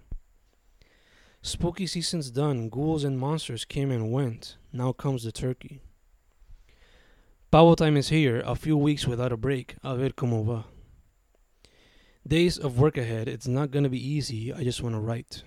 Spooky 1.41 1.87
season's 1.87 2.31
done. 2.31 2.69
Ghouls 2.69 3.03
and 3.03 3.19
monsters 3.19 3.65
came 3.65 3.91
and 3.91 4.11
went. 4.11 4.57
Now 4.73 4.91
comes 4.91 5.23
the 5.23 5.31
turkey. 5.31 5.81
Pavo 7.51 7.75
time 7.75 7.95
is 7.95 8.09
here. 8.09 8.41
A 8.45 8.55
few 8.55 8.75
weeks 8.75 9.07
without 9.07 9.31
a 9.31 9.37
break. 9.37 9.75
A 9.83 9.95
ver 9.95 10.09
cómo 10.09 10.45
va. 10.45 10.65
Days 12.27 12.57
of 12.57 12.77
work 12.77 12.97
ahead. 12.97 13.29
It's 13.29 13.47
not 13.47 13.71
gonna 13.71 13.89
be 13.89 14.05
easy. 14.05 14.51
I 14.51 14.63
just 14.63 14.83
want 14.83 14.95
to 14.95 14.99
write. 14.99 15.43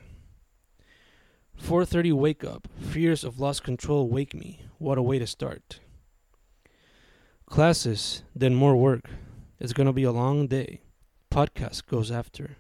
4:30 1.58 2.12
wake 2.12 2.42
up. 2.42 2.68
Fears 2.80 3.22
of 3.22 3.38
lost 3.38 3.62
control 3.62 4.08
wake 4.08 4.34
me. 4.34 4.62
What 4.78 4.96
a 4.96 5.02
way 5.02 5.18
to 5.18 5.26
start. 5.26 5.80
Classes, 7.44 8.22
then 8.34 8.54
more 8.54 8.76
work. 8.76 9.10
It's 9.58 9.74
gonna 9.74 9.92
be 9.92 10.04
a 10.04 10.12
long 10.12 10.46
day. 10.46 10.80
Podcast 11.30 11.86
goes 11.86 12.10
after. 12.10 12.56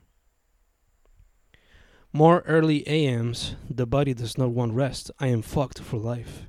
More 2.12 2.40
early 2.40 2.84
AMs, 2.88 3.54
the 3.68 3.86
body 3.86 4.14
does 4.14 4.36
not 4.36 4.50
want 4.50 4.72
rest. 4.72 5.12
I 5.20 5.28
am 5.28 5.42
fucked 5.42 5.78
for 5.78 5.96
life. 5.96 6.46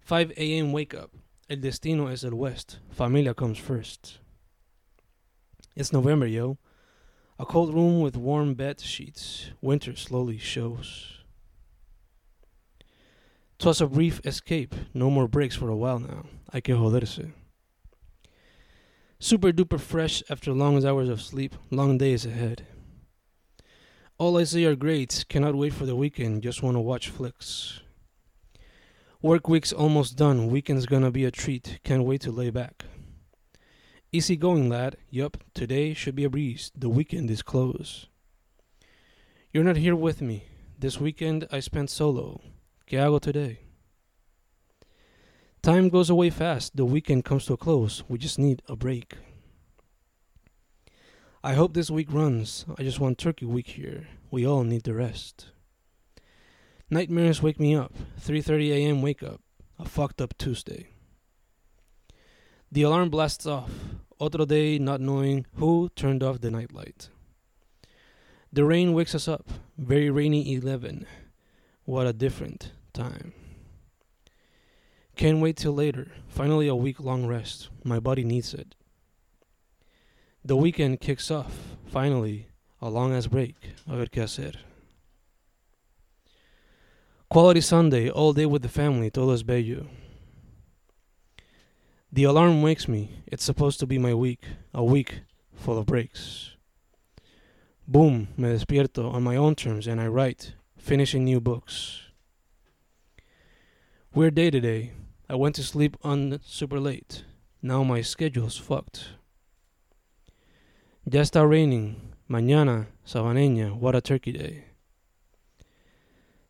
5 0.00 0.32
a.m. 0.36 0.72
wake 0.72 0.92
up. 0.92 1.12
El 1.48 1.56
destino 1.56 2.08
es 2.08 2.22
el 2.22 2.34
west. 2.34 2.80
Familia 2.90 3.32
comes 3.32 3.56
first. 3.56 4.18
It's 5.74 5.90
November, 5.90 6.26
yo. 6.26 6.58
A 7.38 7.46
cold 7.46 7.74
room 7.74 8.00
with 8.00 8.14
warm 8.14 8.52
bed 8.52 8.78
sheets. 8.80 9.50
Winter 9.62 9.96
slowly 9.96 10.36
shows. 10.36 11.24
Twas 13.58 13.80
a 13.80 13.86
brief 13.86 14.20
escape. 14.26 14.74
No 14.92 15.08
more 15.08 15.28
breaks 15.28 15.56
for 15.56 15.70
a 15.70 15.76
while 15.76 15.98
now. 15.98 16.26
Hay 16.52 16.60
que 16.60 16.74
joderse. 16.74 17.32
Super 19.18 19.50
duper 19.50 19.80
fresh 19.80 20.22
after 20.28 20.52
long 20.52 20.84
hours 20.84 21.08
of 21.08 21.22
sleep. 21.22 21.54
Long 21.70 21.96
days 21.96 22.26
ahead. 22.26 22.66
All 24.16 24.38
I 24.38 24.44
see 24.44 24.64
are 24.64 24.76
grades. 24.76 25.24
Cannot 25.24 25.56
wait 25.56 25.74
for 25.74 25.86
the 25.86 25.96
weekend. 25.96 26.44
Just 26.44 26.62
want 26.62 26.76
to 26.76 26.80
watch 26.80 27.08
flicks. 27.08 27.80
Work 29.20 29.48
week's 29.48 29.72
almost 29.72 30.16
done. 30.16 30.50
Weekend's 30.50 30.86
gonna 30.86 31.10
be 31.10 31.24
a 31.24 31.32
treat. 31.32 31.80
Can't 31.82 32.04
wait 32.04 32.20
to 32.20 32.30
lay 32.30 32.50
back. 32.50 32.84
Easy 34.12 34.36
going, 34.36 34.68
lad. 34.68 34.98
Yup, 35.10 35.42
today 35.52 35.94
should 35.94 36.14
be 36.14 36.22
a 36.22 36.30
breeze. 36.30 36.70
The 36.76 36.88
weekend 36.88 37.28
is 37.28 37.42
close. 37.42 38.06
You're 39.52 39.64
not 39.64 39.78
here 39.78 39.96
with 39.96 40.22
me. 40.22 40.44
This 40.78 41.00
weekend 41.00 41.48
I 41.50 41.58
spent 41.58 41.90
solo. 41.90 42.40
¿Qué 42.86 42.98
hago 42.98 43.20
today? 43.20 43.58
Time 45.60 45.88
goes 45.88 46.08
away 46.08 46.30
fast. 46.30 46.76
The 46.76 46.84
weekend 46.84 47.24
comes 47.24 47.46
to 47.46 47.54
a 47.54 47.56
close. 47.56 48.04
We 48.08 48.18
just 48.18 48.38
need 48.38 48.62
a 48.68 48.76
break. 48.76 49.16
I 51.46 51.52
hope 51.52 51.74
this 51.74 51.90
week 51.90 52.10
runs. 52.10 52.64
I 52.78 52.82
just 52.84 53.00
want 53.00 53.18
turkey 53.18 53.44
week 53.44 53.66
here. 53.66 54.08
We 54.30 54.46
all 54.46 54.64
need 54.64 54.84
the 54.84 54.94
rest. 54.94 55.50
Nightmares 56.88 57.42
wake 57.42 57.60
me 57.60 57.76
up. 57.76 57.92
3:30 58.18 58.70
a.m. 58.72 59.02
wake 59.02 59.22
up. 59.22 59.42
A 59.78 59.84
fucked 59.84 60.22
up 60.22 60.38
Tuesday. 60.38 60.86
The 62.72 62.80
alarm 62.84 63.10
blasts 63.10 63.44
off. 63.44 63.70
Otro 64.18 64.46
day 64.46 64.78
not 64.78 65.02
knowing 65.02 65.44
who 65.56 65.90
turned 65.94 66.22
off 66.22 66.40
the 66.40 66.50
nightlight. 66.50 67.10
The 68.50 68.64
rain 68.64 68.94
wakes 68.94 69.14
us 69.14 69.28
up. 69.28 69.46
Very 69.76 70.08
rainy 70.08 70.54
11. 70.54 71.04
What 71.84 72.06
a 72.06 72.14
different 72.14 72.72
time. 72.94 73.34
Can't 75.14 75.42
wait 75.42 75.58
till 75.58 75.74
later. 75.74 76.10
Finally 76.26 76.68
a 76.68 76.74
week 76.74 77.00
long 77.00 77.26
rest. 77.26 77.68
My 77.84 78.00
body 78.00 78.24
needs 78.24 78.54
it. 78.54 78.74
The 80.46 80.56
weekend 80.56 81.00
kicks 81.00 81.30
off, 81.30 81.54
finally, 81.86 82.48
a 82.78 82.90
long 82.90 83.14
ass 83.14 83.26
break. 83.26 83.56
A 83.88 83.96
ver 83.96 84.04
qué 84.06 84.20
hacer. 84.20 84.56
Quality 87.30 87.62
Sunday, 87.62 88.10
all 88.10 88.34
day 88.34 88.44
with 88.44 88.60
the 88.60 88.68
family, 88.68 89.10
todo 89.10 89.32
es 89.32 89.42
bello. 89.42 89.86
The 92.12 92.24
alarm 92.24 92.60
wakes 92.60 92.86
me. 92.86 93.22
It's 93.26 93.42
supposed 93.42 93.80
to 93.80 93.86
be 93.86 93.96
my 93.98 94.12
week, 94.12 94.44
a 94.74 94.84
week 94.84 95.22
full 95.54 95.78
of 95.78 95.86
breaks. 95.86 96.50
Boom, 97.88 98.28
me 98.36 98.50
despierto 98.50 99.10
on 99.14 99.22
my 99.22 99.36
own 99.36 99.54
terms 99.54 99.86
and 99.86 99.98
I 99.98 100.08
write, 100.08 100.52
finishing 100.76 101.24
new 101.24 101.40
books. 101.40 102.02
Weird 104.14 104.34
day 104.34 104.50
today. 104.50 104.92
I 105.26 105.36
went 105.36 105.54
to 105.54 105.62
sleep 105.62 105.96
on 106.04 106.38
super 106.44 106.78
late. 106.78 107.24
Now 107.62 107.82
my 107.82 108.02
schedule's 108.02 108.58
fucked. 108.58 109.08
Ya 111.06 111.20
está 111.20 111.46
raining. 111.46 111.96
Mañana, 112.30 112.86
Sabaneña, 113.06 113.76
what 113.76 113.94
a 113.94 114.00
turkey 114.00 114.32
day. 114.32 114.64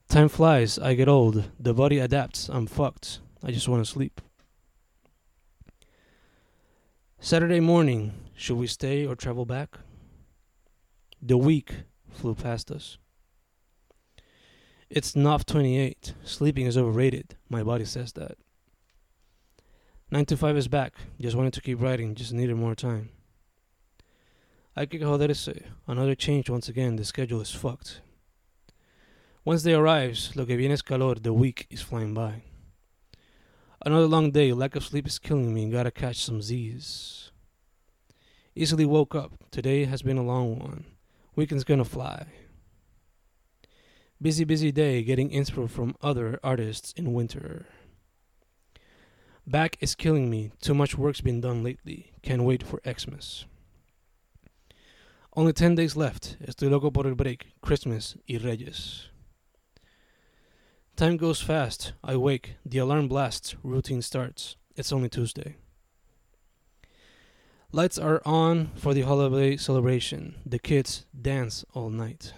Time 0.09 0.29
flies, 0.29 0.79
I 0.79 0.95
get 0.95 1.09
old. 1.09 1.51
The 1.59 1.75
body 1.75 1.99
adapts, 1.99 2.49
I'm 2.49 2.69
fucked. 2.69 3.19
I 3.43 3.51
just 3.51 3.67
want 3.67 3.85
to 3.85 3.91
sleep. 3.91 4.21
Saturday 7.19 7.59
morning, 7.59 8.13
should 8.37 8.57
we 8.57 8.69
stay 8.69 9.05
or 9.05 9.17
travel 9.17 9.45
back? 9.45 9.77
The 11.21 11.37
week 11.37 11.73
flew 12.09 12.37
past 12.37 12.71
us. 12.71 12.97
It's 14.89 15.17
not 15.17 15.49
28. 15.49 16.15
Sleeping 16.23 16.67
is 16.67 16.79
overrated. 16.79 17.35
My 17.49 17.65
body 17.65 17.85
says 17.85 18.13
that. 18.13 18.37
9 20.13 20.25
to 20.27 20.37
5 20.37 20.57
is 20.57 20.69
back. 20.69 20.95
Just 21.21 21.35
wanted 21.35 21.55
to 21.55 21.61
keep 21.61 21.81
writing, 21.81 22.15
just 22.15 22.33
needed 22.33 22.55
more 22.55 22.77
time. 22.77 23.11
Joderse. 24.77 25.63
Another 25.87 26.15
change 26.15 26.51
once 26.51 26.69
again. 26.69 26.97
The 26.97 27.05
schedule 27.05 27.41
is 27.41 27.53
fucked. 27.53 28.01
Wednesday 29.45 29.75
arrives. 29.75 30.35
Lo 30.35 30.45
que 30.45 30.57
viene 30.57 30.73
es 30.73 30.83
calor. 30.83 31.15
The 31.15 31.33
week 31.33 31.67
is 31.71 31.81
flying 31.81 32.13
by. 32.13 32.43
Another 33.85 34.07
long 34.07 34.31
day. 34.31 34.53
Lack 34.53 34.75
of 34.75 34.85
sleep 34.85 35.07
is 35.07 35.19
killing 35.19 35.55
me. 35.55 35.71
Gotta 35.71 35.91
catch 35.91 36.17
some 36.17 36.43
Z's. 36.43 37.31
Easily 38.57 38.85
woke 38.85 39.15
up. 39.15 39.33
Today 39.51 39.85
has 39.85 40.03
been 40.03 40.19
a 40.19 40.25
long 40.25 40.59
one. 40.59 40.85
Weekend's 41.37 41.65
gonna 41.65 41.85
fly. 41.85 42.27
Busy, 44.21 44.45
busy 44.45 44.73
day 44.73 45.03
getting 45.03 45.31
inspo 45.31 45.69
from 45.69 45.97
other 46.01 46.41
artists 46.43 46.93
in 46.97 47.13
winter. 47.13 47.67
Back 49.47 49.77
is 49.81 49.95
killing 49.95 50.31
me. 50.31 50.53
Too 50.61 50.75
much 50.75 50.97
work's 50.97 51.21
been 51.21 51.41
done 51.41 51.63
lately. 51.63 52.13
Can't 52.23 52.45
wait 52.45 52.63
for 52.63 52.81
Xmas. 52.89 53.45
Only 55.37 55.53
10 55.53 55.75
days 55.75 55.97
left. 55.97 56.37
Estoy 56.47 56.71
loco 56.71 56.91
por 56.91 57.09
el 57.09 57.17
break. 57.17 57.47
Christmas 57.61 58.17
y 58.29 58.39
Reyes. 58.39 59.09
Time 60.97 61.17
goes 61.17 61.41
fast. 61.41 61.93
I 62.05 62.17
wake. 62.17 62.55
The 62.65 62.79
alarm 62.79 63.09
blasts. 63.09 63.57
Routine 63.65 64.01
starts. 64.01 64.57
It's 64.77 64.93
only 64.93 65.09
Tuesday. 65.09 65.57
Lights 67.73 67.99
are 67.99 68.23
on 68.25 68.71
for 68.77 68.95
the 68.95 69.03
holiday 69.03 69.57
celebration. 69.57 70.37
The 70.47 70.61
kids 70.61 71.05
dance 71.21 71.65
all 71.75 71.91
night. 71.91 72.33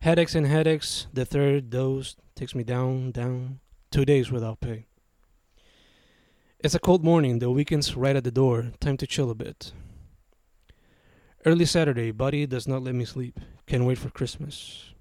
Headaches 0.00 0.34
and 0.34 0.48
headaches. 0.48 1.06
The 1.12 1.24
third 1.24 1.70
dose 1.70 2.16
takes 2.34 2.56
me 2.56 2.64
down, 2.64 3.12
down. 3.12 3.60
Two 3.92 4.04
days 4.04 4.32
without 4.32 4.60
pay. 4.60 4.86
It's 6.58 6.74
a 6.74 6.80
cold 6.80 7.04
morning. 7.04 7.38
The 7.38 7.52
weekend's 7.52 7.94
right 7.94 8.16
at 8.16 8.24
the 8.24 8.32
door. 8.32 8.72
Time 8.80 8.96
to 8.96 9.06
chill 9.06 9.30
a 9.30 9.36
bit. 9.36 9.72
Early 11.46 11.66
Saturday, 11.66 12.10
body 12.10 12.46
does 12.46 12.66
not 12.66 12.82
let 12.82 12.94
me 12.94 13.04
sleep. 13.04 13.38
Can't 13.66 13.84
wait 13.84 13.98
for 13.98 14.08
Christmas. 14.08 14.94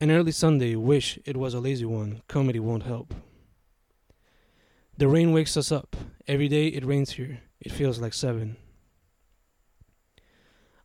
An 0.00 0.10
early 0.10 0.32
Sunday, 0.32 0.74
wish 0.74 1.16
it 1.24 1.36
was 1.36 1.54
a 1.54 1.60
lazy 1.60 1.84
one. 1.84 2.22
Comedy 2.26 2.58
won't 2.58 2.82
help. 2.82 3.14
The 4.98 5.06
rain 5.06 5.30
wakes 5.30 5.56
us 5.56 5.70
up. 5.70 5.94
Every 6.26 6.48
day 6.48 6.66
it 6.66 6.84
rains 6.84 7.12
here. 7.12 7.38
It 7.60 7.70
feels 7.70 8.00
like 8.00 8.12
seven. 8.12 8.56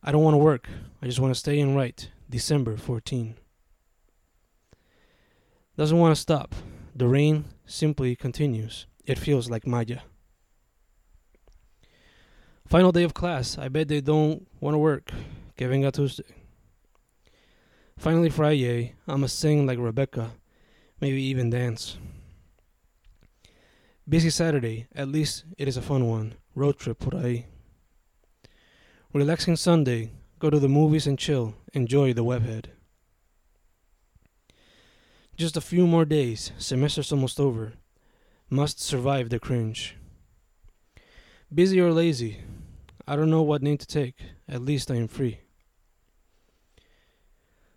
I 0.04 0.12
don't 0.12 0.24
want 0.24 0.36
to 0.36 0.40
work. 0.40 0.70
I 1.02 1.08
just 1.08 1.20
want 1.20 1.34
to 1.34 1.40
stay 1.40 1.60
and 1.60 1.76
write. 1.76 2.12
December 2.30 2.78
14. 2.78 3.36
Doesn't 5.78 5.98
want 5.98 6.16
to 6.16 6.22
stop. 6.22 6.54
The 6.96 7.08
rain 7.08 7.46
simply 7.66 8.16
continues. 8.16 8.86
It 9.04 9.18
feels 9.18 9.50
like 9.50 9.66
Maya. 9.66 10.02
Final 12.68 12.92
day 12.92 13.04
of 13.04 13.14
class. 13.14 13.58
I 13.58 13.70
bet 13.70 13.88
they 13.88 14.02
don't 14.02 14.48
want 14.60 14.74
to 14.74 14.80
work. 14.80 15.12
Que 15.56 15.68
venga 15.68 15.92
Tuesday. 15.92 16.24
Finally, 17.98 18.30
Friday. 18.30 18.96
I'ma 19.08 19.28
sing 19.28 19.66
like 19.66 19.80
Rebecca. 19.80 20.32
Maybe 21.00 21.22
even 21.22 21.50
dance. 21.50 21.98
Busy 24.10 24.30
Saturday. 24.30 24.88
At 24.96 25.08
least 25.08 25.46
it 25.58 25.68
is 25.68 25.78
a 25.78 25.82
fun 25.82 26.08
one. 26.10 26.36
Road 26.56 26.78
trip 26.80 27.00
por 27.00 27.12
ahí. 27.12 27.46
Relaxing 29.14 29.56
Sunday. 29.56 30.12
Go 30.40 30.50
to 30.50 30.60
the 30.60 30.68
movies 30.68 31.08
and 31.08 31.20
chill. 31.20 31.54
Enjoy 31.74 32.14
the 32.14 32.26
webhead. 32.26 32.66
Just 35.38 35.56
a 35.56 35.62
few 35.62 35.86
more 35.86 36.06
days. 36.06 36.52
Semester's 36.58 37.12
almost 37.12 37.40
over. 37.40 37.74
Must 38.50 38.82
survive 38.82 39.30
the 39.30 39.40
cringe. 39.40 39.98
Busy 41.54 41.80
or 41.80 41.92
lazy? 41.92 42.40
I 43.08 43.16
don't 43.16 43.30
know 43.30 43.44
what 43.44 43.62
name 43.62 43.78
to 43.78 43.86
take. 43.86 44.16
At 44.48 44.62
least 44.62 44.90
I 44.90 44.96
am 44.96 45.08
free. 45.08 45.40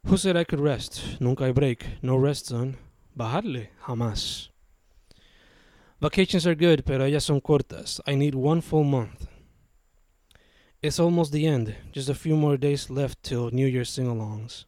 Who 0.06 0.16
said 0.16 0.36
I 0.36 0.44
could 0.44 0.60
rest? 0.60 1.20
Nunca 1.20 1.44
hay 1.44 1.52
break. 1.52 1.84
No 2.02 2.16
rest, 2.16 2.46
son. 2.46 2.76
Bajarle? 3.16 3.68
Jamás. 3.86 4.48
Vacations 6.00 6.46
are 6.46 6.54
good, 6.54 6.84
pero 6.86 7.04
ellas 7.04 7.24
son 7.24 7.40
cortas. 7.40 8.00
I 8.06 8.14
need 8.14 8.34
one 8.34 8.62
full 8.62 8.84
month. 8.84 9.26
It's 10.80 11.00
almost 11.00 11.32
the 11.32 11.46
end. 11.46 11.74
Just 11.92 12.08
a 12.08 12.14
few 12.14 12.36
more 12.36 12.56
days 12.56 12.88
left 12.88 13.22
till 13.22 13.50
New 13.50 13.66
Year's 13.66 13.90
sing 13.90 14.06
alongs. 14.06 14.64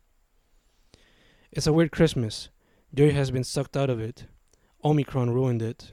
It's 1.52 1.66
a 1.66 1.72
weird 1.72 1.92
Christmas. 1.92 2.48
Joy 2.92 3.12
has 3.12 3.30
been 3.30 3.44
sucked 3.44 3.76
out 3.76 3.88
of 3.88 4.00
it. 4.00 4.26
Omicron 4.84 5.30
ruined 5.30 5.62
it. 5.62 5.92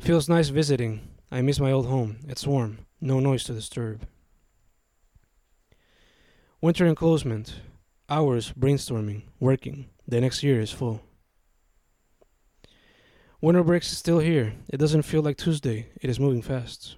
Feels 0.00 0.28
nice 0.28 0.48
visiting. 0.48 1.13
I 1.34 1.42
miss 1.42 1.58
my 1.58 1.72
old 1.72 1.86
home. 1.86 2.18
It's 2.28 2.46
warm. 2.46 2.86
No 3.00 3.18
noise 3.18 3.42
to 3.44 3.52
disturb. 3.52 4.06
Winter 6.60 6.86
enclosement. 6.86 7.56
Hours 8.08 8.52
brainstorming, 8.52 9.22
working. 9.40 9.86
The 10.06 10.20
next 10.20 10.44
year 10.44 10.60
is 10.60 10.70
full. 10.70 11.00
Winter 13.40 13.64
breaks 13.64 13.90
is 13.90 13.98
still 13.98 14.20
here. 14.20 14.54
It 14.68 14.76
doesn't 14.76 15.02
feel 15.02 15.22
like 15.22 15.36
Tuesday. 15.36 15.88
It 16.00 16.08
is 16.08 16.20
moving 16.20 16.40
fast. 16.40 16.94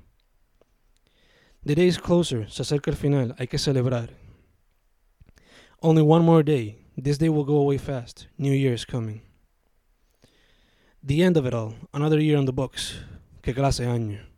The 1.65 1.75
day 1.75 1.87
is 1.87 1.97
closer. 1.97 2.47
Se 2.47 2.63
acerca 2.63 2.89
el 2.89 2.95
final. 2.95 3.35
Hay 3.39 3.47
que 3.47 3.59
celebrar. 3.59 4.11
Only 5.81 6.03
one 6.03 6.27
more 6.27 6.43
day. 6.43 6.77
This 6.95 7.17
day 7.17 7.31
will 7.31 7.45
go 7.45 7.57
away 7.57 7.79
fast. 7.79 8.27
New 8.37 8.53
Year 8.53 8.75
is 8.75 8.85
coming. 8.85 9.23
The 11.03 11.23
end 11.23 11.39
of 11.39 11.47
it 11.47 11.55
all. 11.55 11.73
Another 11.95 12.21
year 12.21 12.37
on 12.37 12.45
the 12.45 12.53
books. 12.53 12.99
Que 13.47 13.55
clase 13.55 13.87
año. 13.87 14.36